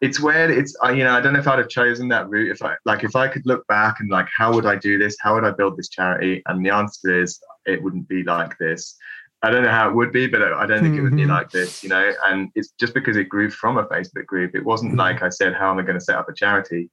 [0.00, 0.50] it's weird.
[0.50, 3.04] it's you know I don't know if I'd have chosen that route if I like
[3.04, 5.50] if I could look back and like how would I do this how would I
[5.50, 8.96] build this charity and the answer is it wouldn't be like this
[9.42, 10.98] I don't know how it would be but I don't think mm-hmm.
[10.98, 11.30] it would be mm-hmm.
[11.30, 14.64] like this you know and it's just because it grew from a Facebook group it
[14.64, 15.00] wasn't mm-hmm.
[15.00, 16.90] like I said how am I going to set up a charity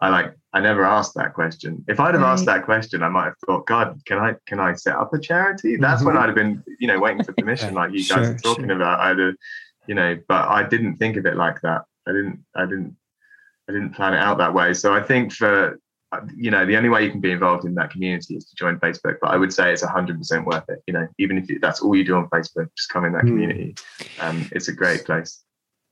[0.00, 1.84] I like I never asked that question.
[1.88, 2.32] If I'd have right.
[2.32, 5.18] asked that question, I might have thought, God, can I can I set up a
[5.18, 5.76] charity?
[5.76, 6.08] That's mm-hmm.
[6.08, 8.76] when I'd have been, you know, waiting for permission, like you guys are talking sure.
[8.76, 9.00] about.
[9.00, 9.34] I'd have,
[9.86, 11.82] you know, but I didn't think of it like that.
[12.06, 12.96] I didn't I didn't
[13.68, 14.74] I didn't plan it out that way.
[14.74, 15.78] So I think for
[16.36, 18.78] you know the only way you can be involved in that community is to join
[18.78, 19.16] Facebook.
[19.20, 20.82] But I would say it's hundred percent worth it.
[20.86, 23.28] You know, even if that's all you do on Facebook, just come in that mm.
[23.28, 23.74] community.
[24.20, 25.44] Um, it's a great place.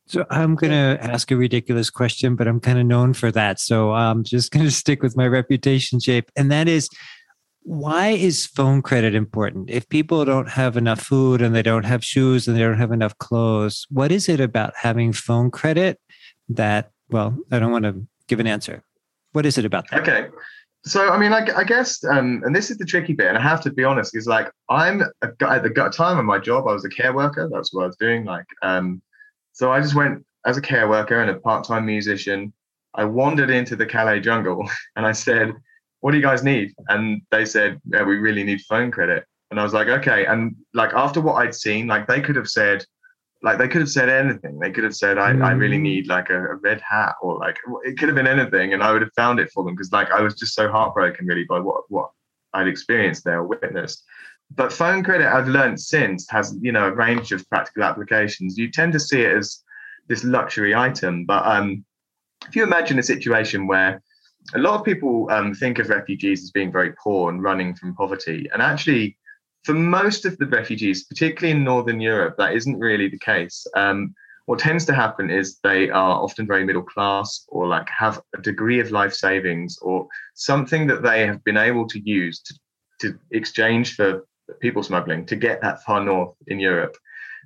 [0.07, 3.61] So I'm going to ask a ridiculous question, but I'm kind of known for that.
[3.61, 6.89] So I'm just going to stick with my reputation, Jape, and that is
[7.65, 9.71] why is phone credit important?
[9.71, 12.93] If people don't have enough food and they don't have shoes and they don't have
[12.93, 16.01] enough clothes, what is it about having phone credit
[16.49, 18.83] that, well, I don't want to give an answer.
[19.33, 20.01] What is it about that?
[20.01, 20.29] Okay.
[20.85, 23.41] So, I mean, I, I guess, um, and this is the tricky bit, and I
[23.41, 26.73] have to be honest, is like I'm a, at the time of my job, I
[26.73, 27.49] was a care worker.
[27.53, 28.25] That's what I was doing.
[28.25, 29.01] Like, um,
[29.53, 32.53] so I just went as a care worker and a part-time musician.
[32.95, 35.55] I wandered into the Calais jungle and I said,
[36.03, 39.59] "What do you guys need?" And they said, yeah, "We really need phone credit." And
[39.59, 42.85] I was like, "Okay." And like after what I'd seen, like they could have said,
[43.43, 44.59] like they could have said anything.
[44.61, 45.45] They could have said, "I, mm.
[45.45, 45.83] I really mm.
[45.83, 48.93] need like a, a, red hat," or like it could have been anything, and I
[48.93, 51.59] would have found it for them because like I was just so heartbroken really by
[51.59, 52.11] what what
[52.53, 54.05] I'd experienced there, witnessed
[54.57, 58.59] but phone credit I've learned since has you know a range of practical applications.
[58.59, 59.63] You tend to see it as
[60.09, 61.85] this luxury item, but um,
[62.49, 64.03] if you imagine a situation where
[64.55, 67.95] a lot of people um, think of refugees as being very poor and running from
[67.95, 69.17] poverty, and actually,
[69.65, 73.67] for most of the refugees, particularly in Northern Europe, that isn't really the case.
[73.77, 74.15] Um,
[74.47, 78.43] what tends to happen is they are often very middle class or like have a
[78.43, 82.55] degree of life savings or something that they have been able to use to,
[83.01, 84.27] to exchange for
[84.61, 86.97] people smuggling to get that far north in Europe.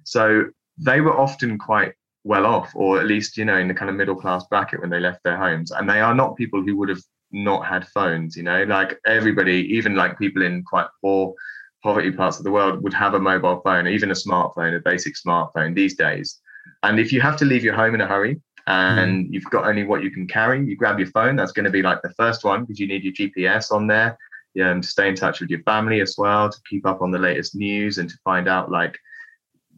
[0.05, 0.47] So
[0.79, 1.93] they were often quite
[2.27, 4.91] well off, or at least, you know, in the kind of middle class bracket when
[4.91, 5.71] they left their homes.
[5.71, 9.69] And they are not people who would have not had phones, you know, like everybody,
[9.73, 11.35] even like people in quite poor
[11.83, 15.15] poverty parts of the world would have a mobile phone, even a smartphone, a basic
[15.15, 16.41] smartphone these days.
[16.83, 19.33] And if you have to leave your home in a hurry and mm.
[19.33, 21.37] you've got only what you can carry, you grab your phone.
[21.37, 24.19] That's going to be like the first one because you need your GPS on there
[24.63, 27.19] um, to stay in touch with your family as well, to keep up on the
[27.19, 28.99] latest news and to find out like,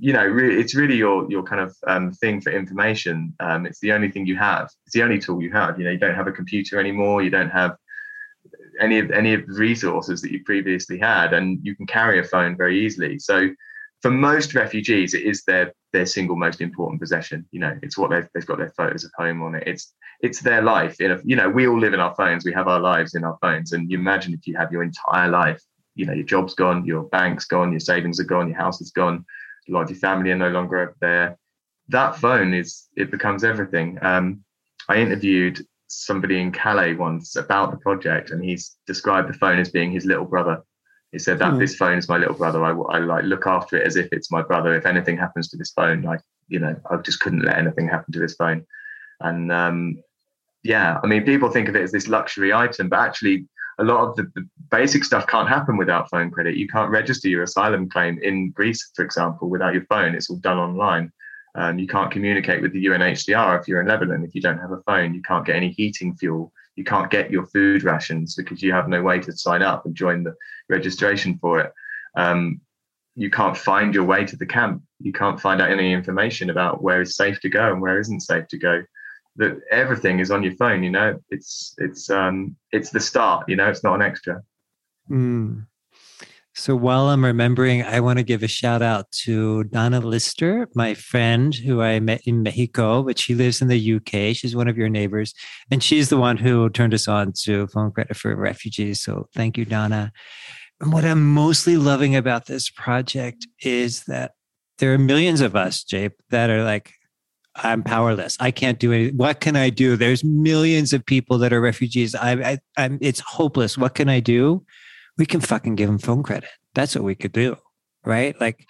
[0.00, 3.34] you know, re- it's really your your kind of um, thing for information.
[3.40, 4.70] Um, it's the only thing you have.
[4.86, 5.78] It's the only tool you have.
[5.78, 7.22] You know, you don't have a computer anymore.
[7.22, 7.76] You don't have
[8.80, 12.24] any of any of the resources that you previously had, and you can carry a
[12.24, 13.18] phone very easily.
[13.18, 13.48] So
[14.02, 17.46] for most refugees, it is their their single most important possession.
[17.50, 19.64] You know, it's what they've they've got their photos of home on it.
[19.66, 21.00] It's it's their life.
[21.00, 22.44] In a, you know, we all live in our phones.
[22.44, 23.72] We have our lives in our phones.
[23.72, 25.62] And you imagine if you have your entire life,
[25.94, 28.90] you know, your job's gone, your bank's gone, your savings are gone, your house is
[28.90, 29.24] gone,
[29.76, 31.38] of your family are no longer there.
[31.88, 33.98] That phone is it becomes everything.
[34.02, 34.44] Um,
[34.88, 39.70] I interviewed somebody in Calais once about the project, and he's described the phone as
[39.70, 40.62] being his little brother.
[41.12, 41.58] He said that mm.
[41.58, 42.62] this phone is my little brother.
[42.64, 44.74] I, I like look after it as if it's my brother.
[44.74, 48.12] If anything happens to this phone, like you know, I just couldn't let anything happen
[48.12, 48.66] to this phone.
[49.20, 50.02] And um,
[50.62, 53.46] yeah, I mean, people think of it as this luxury item, but actually,
[53.78, 56.56] a lot of the, the, basic stuff can't happen without phone credit.
[56.56, 60.14] You can't register your asylum claim in Greece, for example, without your phone.
[60.14, 61.10] It's all done online.
[61.54, 64.72] Um, you can't communicate with the UNHCR if you're in Lebanon if you don't have
[64.72, 65.14] a phone.
[65.14, 66.52] You can't get any heating fuel.
[66.76, 69.94] You can't get your food rations because you have no way to sign up and
[69.94, 70.34] join the
[70.68, 71.72] registration for it.
[72.14, 72.60] Um,
[73.16, 74.82] you can't find your way to the camp.
[75.00, 78.20] You can't find out any information about where is safe to go and where isn't
[78.20, 78.82] safe to go
[79.38, 81.18] that everything is on your phone you know?
[81.30, 83.68] It's it's um it's the start you know?
[83.68, 84.42] It's not an extra.
[85.10, 85.66] Mm.
[86.54, 90.92] so while i'm remembering i want to give a shout out to donna lister my
[90.92, 94.76] friend who i met in mexico but she lives in the uk she's one of
[94.76, 95.32] your neighbors
[95.70, 99.00] and she's the one who turned us on to phone credit for refugees.
[99.00, 100.12] So thank you donna.
[100.80, 104.32] And what i'm mostly loving about this project is that
[104.78, 106.92] there are millions of us, Jape, that are like,
[107.62, 108.36] I'm powerless.
[108.40, 109.16] I can't do anything.
[109.16, 109.96] What can I do?
[109.96, 112.14] There's millions of people that are refugees.
[112.14, 113.76] I, I, I'm, it's hopeless.
[113.78, 114.64] What can I do?
[115.16, 116.48] We can fucking give them phone credit.
[116.74, 117.56] That's what we could do,
[118.04, 118.40] right?
[118.40, 118.64] Like,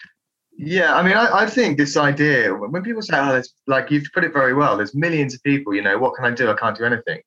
[0.57, 4.09] yeah, I mean, I, I think this idea when people say, "Oh, there's like you've
[4.12, 5.74] put it very well," there's millions of people.
[5.74, 6.51] You know, what can I do?
[6.51, 7.20] I can't do anything.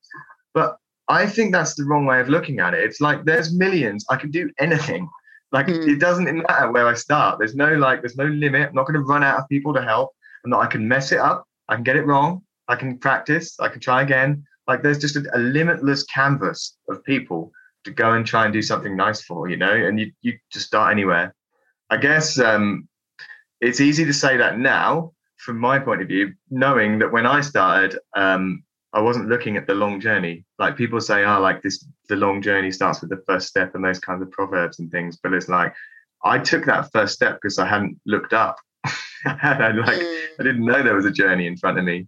[0.52, 0.76] But
[1.08, 2.80] I think that's the wrong way of looking at it.
[2.80, 4.04] It's like there's millions.
[4.10, 5.08] I can do anything.
[5.52, 5.86] Like mm.
[5.86, 7.38] it doesn't matter where I start.
[7.38, 8.70] There's no like, there's no limit.
[8.70, 10.10] I'm not going to run out of people to help.
[10.44, 10.60] I'm not.
[10.60, 11.46] I can mess it up.
[11.68, 12.42] I can get it wrong.
[12.68, 13.58] I can practice.
[13.60, 14.44] I can try again.
[14.66, 17.50] Like there's just a, a limitless canvas of people
[17.84, 20.66] to go and try and do something nice for, you know, and you, you just
[20.66, 21.34] start anywhere.
[21.90, 22.88] I guess um,
[23.60, 27.40] it's easy to say that now from my point of view, knowing that when I
[27.40, 30.44] started, um, I wasn't looking at the long journey.
[30.58, 33.84] Like people say, oh, like this, the long journey starts with the first step and
[33.84, 35.18] those kinds of proverbs and things.
[35.20, 35.74] But it's like,
[36.24, 38.56] I took that first step because I hadn't looked up.
[39.24, 40.26] I like, mm.
[40.40, 42.06] I didn't know there was a journey in front of me.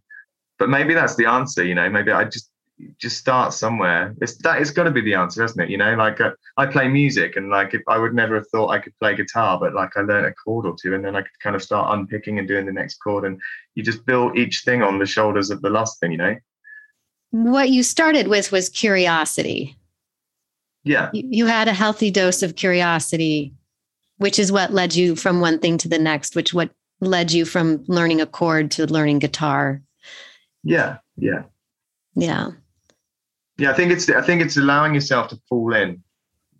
[0.59, 1.89] But maybe that's the answer, you know.
[1.91, 2.51] Maybe I just
[2.99, 4.15] just start somewhere.
[4.21, 5.71] It's that it's got to be the answer, isn't it?
[5.71, 8.71] You know, like uh, I play music, and like if, I would never have thought
[8.71, 11.23] I could play guitar, but like I learned a chord or two, and then I
[11.23, 13.41] could kind of start unpicking and doing the next chord, and
[13.75, 16.37] you just build each thing on the shoulders of the last thing, you know.
[17.31, 19.77] What you started with was curiosity.
[20.85, 23.55] Yeah, you, you had a healthy dose of curiosity,
[24.19, 27.45] which is what led you from one thing to the next, which what led you
[27.45, 29.83] from learning a chord to learning guitar.
[30.63, 31.43] Yeah, yeah,
[32.15, 32.51] yeah
[33.59, 36.03] yeah, I think it's I think it's allowing yourself to fall in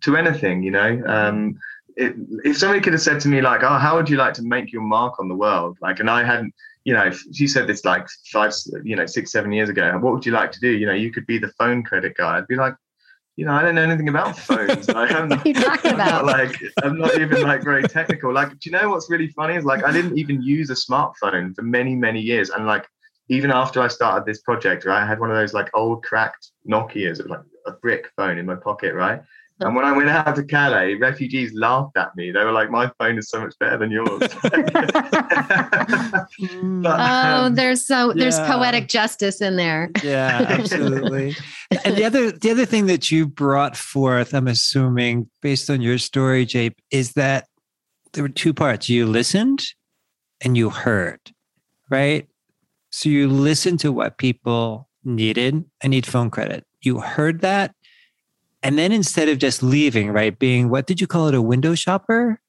[0.01, 0.63] to anything.
[0.63, 1.57] You know, um,
[1.97, 4.43] it, if somebody could have said to me like, "Oh, how would you like to
[4.43, 6.53] make your mark on the world?" Like, and I hadn't,
[6.85, 9.97] you know, she said this like five, you know, six, seven years ago.
[9.99, 10.69] What would you like to do?
[10.69, 12.37] You know, you could be the phone credit guy.
[12.37, 12.75] I'd be like,
[13.35, 14.87] you know, I don't know anything about phones.
[14.87, 16.25] Like, I'm what are you talking I'm about?
[16.25, 18.33] Not, like, I'm not even like very technical.
[18.33, 21.53] Like, do you know what's really funny is like I didn't even use a smartphone
[21.55, 22.87] for many, many years, and like
[23.29, 26.51] even after I started this project, right, I had one of those like old cracked
[26.69, 29.21] Nokia's, like a brick phone in my pocket, right?
[29.61, 32.31] And when I went out to Calais, refugees laughed at me.
[32.31, 34.59] They were like, "My phone is so much better than yours." but,
[36.41, 39.91] oh, um, there's so there's poetic justice in there.
[40.03, 41.37] Yeah, absolutely.
[41.85, 45.99] and the other the other thing that you brought forth, I'm assuming, based on your
[45.99, 47.47] story, Jape, is that
[48.11, 48.89] there were two parts.
[48.89, 49.63] You listened
[50.41, 51.19] and you heard,
[51.89, 52.27] right?
[52.89, 55.63] So you listened to what people needed.
[55.83, 56.65] I need phone credit.
[56.81, 57.74] You heard that.
[58.65, 61.75] And then instead of just leaving, right, being what did you call it, a window
[61.75, 62.41] shopper?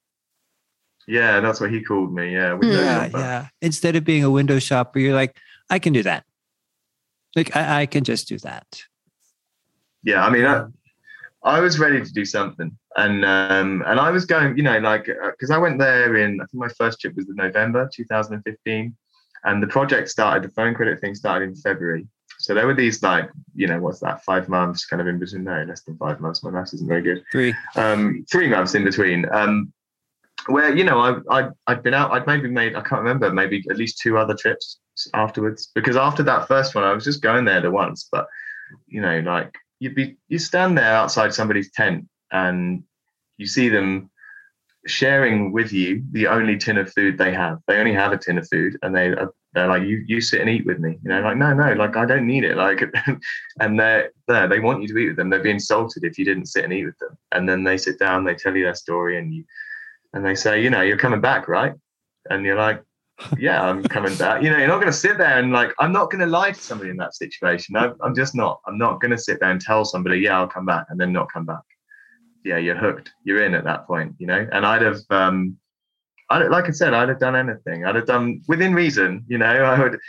[1.07, 2.33] Yeah, that's what he called me.
[2.33, 2.57] Yeah.
[2.59, 3.17] yeah, shopper.
[3.19, 3.47] yeah.
[3.61, 5.37] Instead of being a window shopper, you're like,
[5.69, 6.25] I can do that.
[7.35, 8.65] Like, I, I can just do that.
[10.01, 10.25] Yeah.
[10.25, 10.65] I mean, I,
[11.43, 12.75] I was ready to do something.
[12.95, 16.41] And um, and I was going, you know, like, because uh, I went there in,
[16.41, 18.97] I think my first trip was in November 2015.
[19.43, 22.07] And the project started, the phone credit thing started in February.
[22.39, 25.43] So there were these like, you know, what's that, five months kind of in between?
[25.43, 26.43] No, less than five months.
[26.43, 27.23] My maths isn't very good.
[27.31, 27.55] Three.
[27.75, 29.25] Um, three months in between.
[29.31, 29.73] Um,
[30.45, 32.11] where you know I I I'd been out.
[32.11, 34.79] I'd maybe made I can't remember maybe at least two other trips
[35.13, 38.07] afterwards because after that first one I was just going there the once.
[38.11, 38.27] But
[38.87, 42.83] you know, like you'd be you stand there outside somebody's tent and
[43.37, 44.09] you see them
[44.85, 47.59] sharing with you the only tin of food they have.
[47.67, 50.41] They only have a tin of food, and they are, they're like, "You you sit
[50.41, 52.57] and eat with me." You know, like no, no, like I don't need it.
[52.57, 52.81] Like,
[53.59, 54.47] and they're there.
[54.47, 55.29] They want you to eat with them.
[55.29, 57.17] They'd be insulted if you didn't sit and eat with them.
[57.31, 59.43] And then they sit down, they tell you their story, and you
[60.13, 61.73] and they say, you know, you're coming back, right?
[62.29, 62.83] And you're like,
[63.37, 64.43] yeah, I'm coming back.
[64.43, 66.51] You know, you're not going to sit there and like, I'm not going to lie
[66.51, 67.75] to somebody in that situation.
[67.75, 68.61] I, I'm just not.
[68.65, 71.11] I'm not going to sit there and tell somebody, yeah, I'll come back, and then
[71.11, 71.61] not come back
[72.47, 73.11] yeah, you're hooked.
[73.23, 74.47] You're in at that point, you know.
[74.51, 75.57] And I'd have, um,
[76.29, 77.85] I like I said, I'd have done anything.
[77.85, 79.45] I'd have done within reason, you know.
[79.45, 79.99] I would,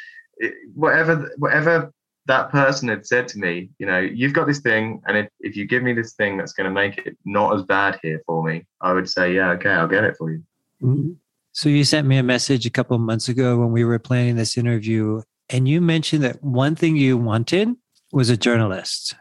[0.75, 1.93] whatever, whatever
[2.27, 5.57] that person had said to me, you know, you've got this thing, and if, if
[5.57, 8.43] you give me this thing that's going to make it not as bad here for
[8.43, 10.43] me, I would say, yeah, okay, I'll get it for you.
[10.83, 11.13] Mm-hmm.
[11.53, 14.37] So you sent me a message a couple of months ago when we were planning
[14.37, 17.75] this interview, and you mentioned that one thing you wanted
[18.13, 19.15] was a journalist.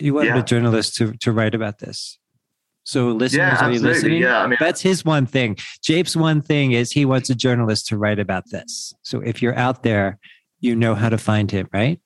[0.00, 0.40] You wanted yeah.
[0.40, 2.18] a journalist to, to write about this.
[2.86, 4.22] So listeners, yeah, are you listening?
[4.22, 5.56] Yeah, I mean, that's his one thing.
[5.82, 8.94] Jape's one thing is he wants a journalist to write about this.
[9.02, 10.20] So if you're out there,
[10.60, 12.00] you know how to find him, right?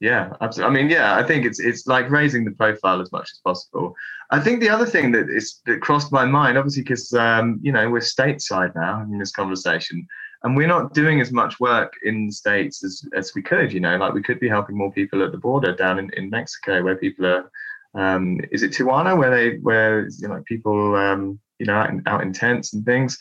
[0.00, 0.78] Yeah, absolutely.
[0.78, 3.94] I mean, yeah, I think it's it's like raising the profile as much as possible.
[4.30, 7.72] I think the other thing that is that crossed my mind, obviously, because um, you
[7.72, 10.06] know we're stateside now in this conversation,
[10.42, 13.80] and we're not doing as much work in the states as, as we could you
[13.80, 16.82] know like we could be helping more people at the border down in, in mexico
[16.82, 17.50] where people are
[17.94, 22.02] um, is it tijuana where they where you know people um, you know out in,
[22.06, 23.18] out in tents and things?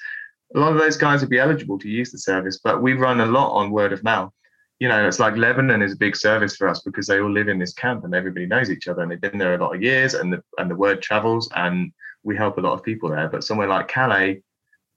[0.56, 3.22] A lot of those guys would be eligible to use the service but we run
[3.22, 4.32] a lot on word of mouth.
[4.80, 7.48] You know it's like lebanon is a big service for us because they all live
[7.48, 9.82] in this camp and everybody knows each other and they've been there a lot of
[9.82, 11.92] years and the, and the word travels and
[12.24, 13.28] we help a lot of people there.
[13.28, 14.42] But somewhere like calais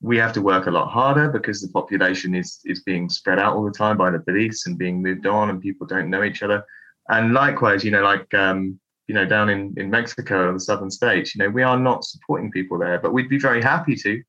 [0.00, 3.56] we have to work a lot harder because the population is is being spread out
[3.56, 6.42] all the time by the police and being moved on and people don't know each
[6.42, 6.64] other.
[7.08, 10.90] And likewise you know like um, you know down in in mexico or the southern
[10.90, 14.22] states you know we are not supporting people there but we'd be very happy to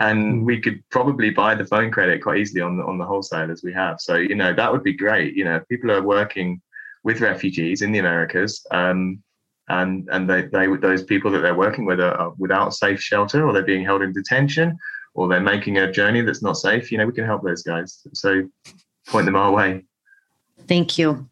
[0.00, 3.50] and we could probably buy the phone credit quite easily on the on the wholesale
[3.50, 4.00] as we have.
[4.00, 5.34] So you know that would be great.
[5.34, 6.60] You know, people are working
[7.02, 9.22] with refugees in the Americas, um,
[9.68, 13.46] and and they, they those people that they're working with are, are without safe shelter,
[13.46, 14.76] or they're being held in detention,
[15.14, 16.92] or they're making a journey that's not safe.
[16.92, 18.06] You know, we can help those guys.
[18.12, 18.42] So
[19.08, 19.84] point them our way.
[20.66, 21.30] Thank you.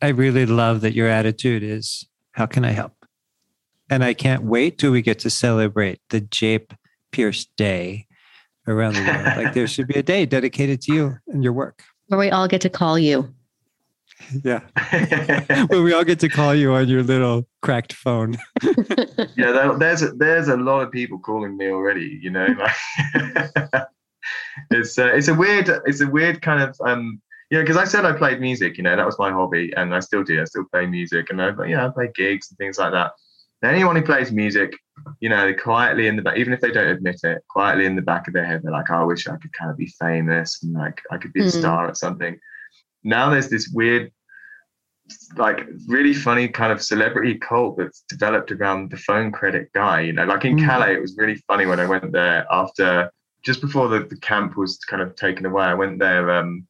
[0.00, 2.92] I really love that your attitude is, how can I help?
[3.90, 6.72] And I can't wait till we get to celebrate the Jape
[7.12, 8.06] Pierce Day
[8.66, 9.36] around the world.
[9.36, 11.82] like there should be a day dedicated to you and your work.
[12.06, 13.32] Where we all get to call you.
[14.44, 14.60] Yeah.
[15.66, 18.36] Where we all get to call you on your little cracked phone.
[19.36, 22.20] yeah, there's a, there's a lot of people calling me already.
[22.22, 23.84] You know, like
[24.70, 27.20] it's uh, it's a weird it's a weird kind of um
[27.58, 28.76] know because I said I played music.
[28.76, 30.40] You know, that was my hobby, and I still do.
[30.40, 33.12] I still play music, and I you know I play gigs and things like that
[33.70, 34.76] anyone who plays music,
[35.20, 38.02] you know, quietly in the back, even if they don't admit it, quietly in the
[38.02, 40.62] back of their head, they're like, oh, I wish I could kind of be famous
[40.62, 41.58] and like I could be a mm.
[41.58, 42.38] star at something.
[43.04, 44.10] Now there's this weird,
[45.36, 50.00] like really funny kind of celebrity cult that's developed around the phone credit guy.
[50.00, 50.66] You know, like in mm.
[50.66, 53.10] Calais, it was really funny when I went there after
[53.44, 55.64] just before the, the camp was kind of taken away.
[55.64, 56.30] I went there.
[56.30, 56.66] Um,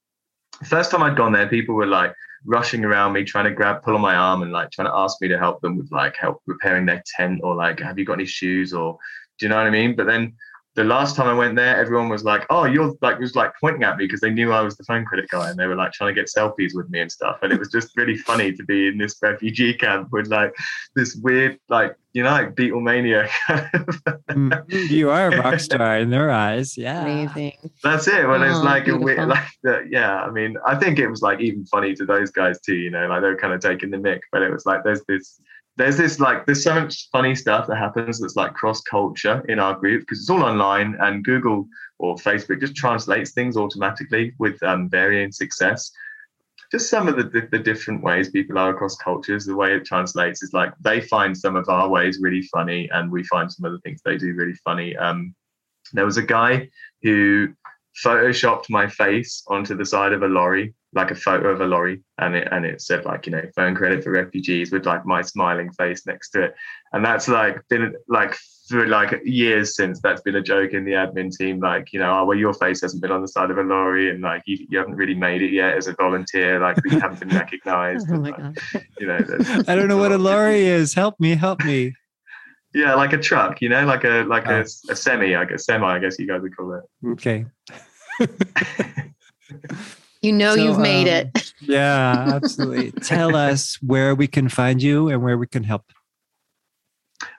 [0.65, 3.95] first time I'd gone there, people were like, rushing around me, trying to grab, pull
[3.95, 6.43] on my arm, and like trying to ask me to help them with like help
[6.47, 8.99] repairing their tent or like, have you got any shoes or
[9.39, 9.95] do you know what I mean?
[9.95, 10.35] But then
[10.75, 13.83] the last time I went there, everyone was like, "Oh, you're like," was like pointing
[13.83, 15.93] at me because they knew I was the phone credit guy, and they were like
[15.93, 17.39] trying to get selfies with me and stuff.
[17.43, 20.55] And it was just really funny to be in this refugee camp with like
[20.95, 23.29] this weird, like you know, like Beatlemania.
[24.33, 27.03] Mm, you are a rock star in their eyes, yeah.
[27.03, 27.71] Amazing.
[27.83, 28.27] That's it.
[28.27, 29.11] Well, oh, it's like beautiful.
[29.11, 30.23] a weird, like the, yeah.
[30.23, 32.75] I mean, I think it was like even funny to those guys too.
[32.75, 35.03] You know, like they were kind of taking the mic, but it was like there's
[35.07, 35.39] this
[35.77, 39.59] there's this like there's so much funny stuff that happens that's like cross culture in
[39.59, 41.67] our group because it's all online and Google
[41.99, 45.91] or Facebook just translates things automatically with um, varying success.
[46.71, 49.85] Just some of the, the, the different ways people are across cultures, the way it
[49.85, 53.67] translates is like they find some of our ways really funny, and we find some
[53.67, 54.97] of the things they do really funny.
[54.97, 55.35] Um,
[55.93, 56.69] there was a guy
[57.03, 57.49] who
[58.05, 62.03] photoshopped my face onto the side of a lorry like a photo of a lorry
[62.19, 65.23] and it and it said like you know phone credit for refugees with like my
[65.23, 66.55] smiling face next to it.
[66.93, 68.37] And that's like been like
[68.69, 72.21] for like years since that's been a joke in the admin team like you know
[72.21, 74.67] oh well your face hasn't been on the side of a lorry and like you,
[74.71, 78.19] you haven't really made it yet as a volunteer like you haven't been recognized oh
[78.19, 78.59] my like, God.
[79.01, 79.19] you know
[79.69, 80.95] i don't know what a lorry is.
[80.95, 81.95] Help me help me.
[82.75, 84.61] Yeah like a truck you know like a like oh.
[84.61, 86.85] a, a semi i guess semi i guess you guys would call it.
[87.13, 87.47] Okay
[90.23, 91.53] You know so, you've made um, it.
[91.61, 92.93] yeah, absolutely.
[93.03, 95.83] Tell us where we can find you and where we can help.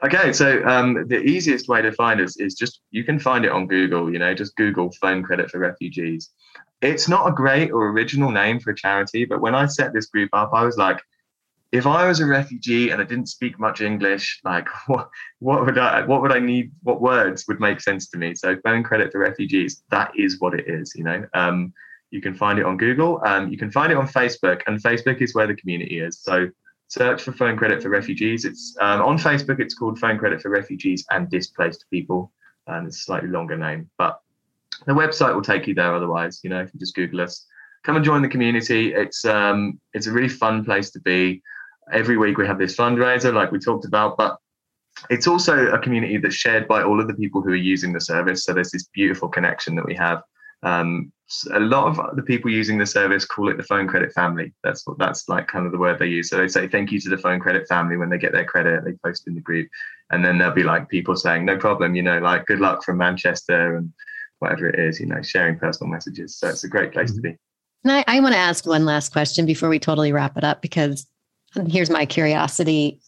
[0.04, 3.52] Okay, so um, the easiest way to find us is just you can find it
[3.52, 4.12] on Google.
[4.12, 6.30] You know, just Google phone credit for refugees.
[6.82, 10.08] It's not a great or original name for a charity, but when I set this
[10.08, 11.02] group up, I was like,
[11.72, 15.10] if I was a refugee and I didn't speak much English, like what
[15.40, 16.72] what would I what would I need?
[16.84, 18.36] What words would make sense to me?
[18.36, 20.94] So phone credit for refugees, that is what it is.
[20.96, 21.26] You know.
[21.34, 21.74] Um,
[22.14, 23.20] you can find it on Google.
[23.26, 26.20] Um, you can find it on Facebook, and Facebook is where the community is.
[26.22, 26.48] So
[26.88, 28.46] search for Phone Credit for Refugees.
[28.46, 29.60] It's um, on Facebook.
[29.60, 32.32] It's called Phone Credit for Refugees and Displaced People.
[32.68, 34.20] and it's a slightly longer name, but
[34.86, 35.94] the website will take you there.
[35.96, 37.48] Otherwise, you know, if you just Google us,
[37.84, 38.94] come and join the community.
[38.94, 41.42] It's um, it's a really fun place to be.
[41.92, 44.38] Every week we have this fundraiser, like we talked about, but
[45.10, 48.00] it's also a community that's shared by all of the people who are using the
[48.00, 48.44] service.
[48.44, 50.22] So there's this beautiful connection that we have.
[50.64, 51.12] Um,
[51.52, 54.54] a lot of the people using the service call it the phone credit family.
[54.64, 56.30] That's what that's like kind of the word they use.
[56.30, 58.84] So they say thank you to the phone credit family when they get their credit.
[58.86, 59.68] They post in the group,
[60.12, 62.98] and then there'll be like people saying no problem, you know, like good luck from
[62.98, 63.92] Manchester and
[64.40, 66.38] whatever it is, you know, sharing personal messages.
[66.38, 67.38] So it's a great place to be.
[67.84, 70.62] And I, I want to ask one last question before we totally wrap it up
[70.62, 71.08] because
[71.68, 73.00] here's my curiosity.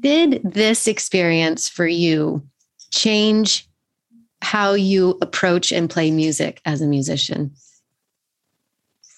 [0.00, 2.42] Did this experience for you
[2.90, 3.67] change
[4.42, 7.52] how you approach and play music as a musician?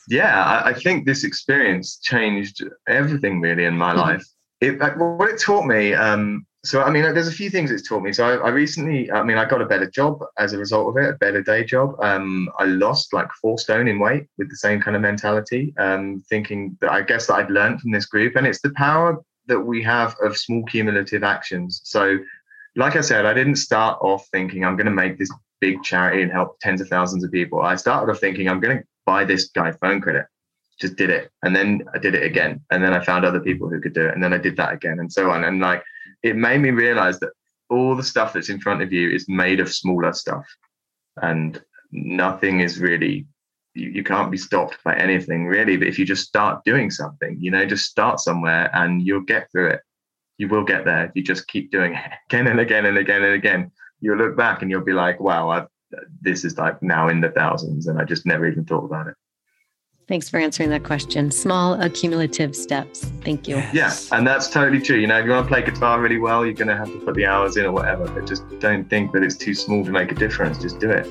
[0.08, 4.00] Yeah, I, I think this experience changed everything really in my mm-hmm.
[4.00, 4.24] life.
[4.60, 8.02] It, what it taught me, um, so I mean, there's a few things it's taught
[8.02, 8.12] me.
[8.12, 11.02] So I, I, recently, I mean, I got a better job as a result of
[11.02, 11.94] it, a better day job.
[12.02, 16.22] Um, I lost like four stone in weight with the same kind of mentality, um,
[16.28, 19.60] thinking that I guess that I'd learned from this group, and it's the power that
[19.60, 21.80] we have of small cumulative actions.
[21.84, 22.18] So
[22.76, 26.22] like I said, I didn't start off thinking I'm going to make this big charity
[26.22, 27.60] and help tens of thousands of people.
[27.62, 30.26] I started off thinking I'm going to buy this guy phone credit.
[30.80, 31.30] Just did it.
[31.42, 32.60] And then I did it again.
[32.70, 34.14] And then I found other people who could do it.
[34.14, 35.44] And then I did that again and so on.
[35.44, 35.82] And like
[36.22, 37.32] it made me realize that
[37.68, 40.46] all the stuff that's in front of you is made of smaller stuff.
[41.22, 41.62] and
[41.92, 43.26] nothing is really
[43.74, 47.36] you, you can't be stopped by anything really but if you just start doing something
[47.40, 49.80] you know just start somewhere and you'll get through it
[50.41, 53.22] you will get there if you just keep doing it again and again and again
[53.22, 53.70] and again
[54.01, 55.66] you'll look back and you'll be like wow I've,
[56.22, 59.14] this is like now in the thousands and i just never even thought about it
[60.09, 61.30] Thanks for answering that question.
[61.30, 63.05] Small accumulative steps.
[63.22, 63.59] Thank you.
[63.72, 64.09] Yes.
[64.11, 64.97] Yeah, and that's totally true.
[64.97, 66.99] You know, if you want to play guitar really well, you're going to have to
[66.99, 69.93] put the hours in or whatever, but just don't think that it's too small to
[69.93, 70.59] make a difference.
[70.59, 71.07] Just do it.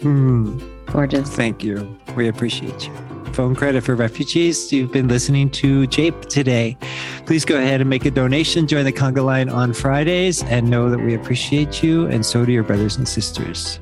[0.00, 0.58] Hmm.
[0.86, 1.28] Gorgeous.
[1.28, 1.98] Thank you.
[2.14, 2.94] We appreciate you.
[3.32, 4.72] Phone credit for refugees.
[4.72, 6.78] You've been listening to Jape today.
[7.26, 8.66] Please go ahead and make a donation.
[8.66, 12.52] Join the conga line on Fridays and know that we appreciate you, and so do
[12.52, 13.78] your brothers and sisters.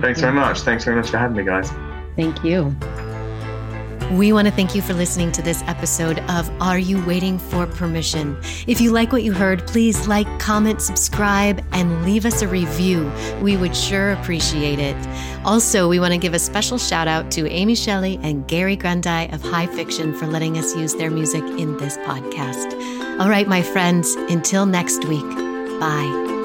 [0.00, 0.60] Thanks very much.
[0.60, 1.70] Thanks very much for having me, guys.
[2.16, 2.74] Thank you.
[4.12, 7.66] We want to thank you for listening to this episode of Are You Waiting for
[7.66, 8.38] Permission?
[8.68, 13.10] If you like what you heard, please like, comment, subscribe, and leave us a review.
[13.42, 14.96] We would sure appreciate it.
[15.44, 19.28] Also, we want to give a special shout out to Amy Shelley and Gary Grundy
[19.32, 23.20] of High Fiction for letting us use their music in this podcast.
[23.20, 25.28] All right, my friends, until next week,
[25.80, 26.35] bye.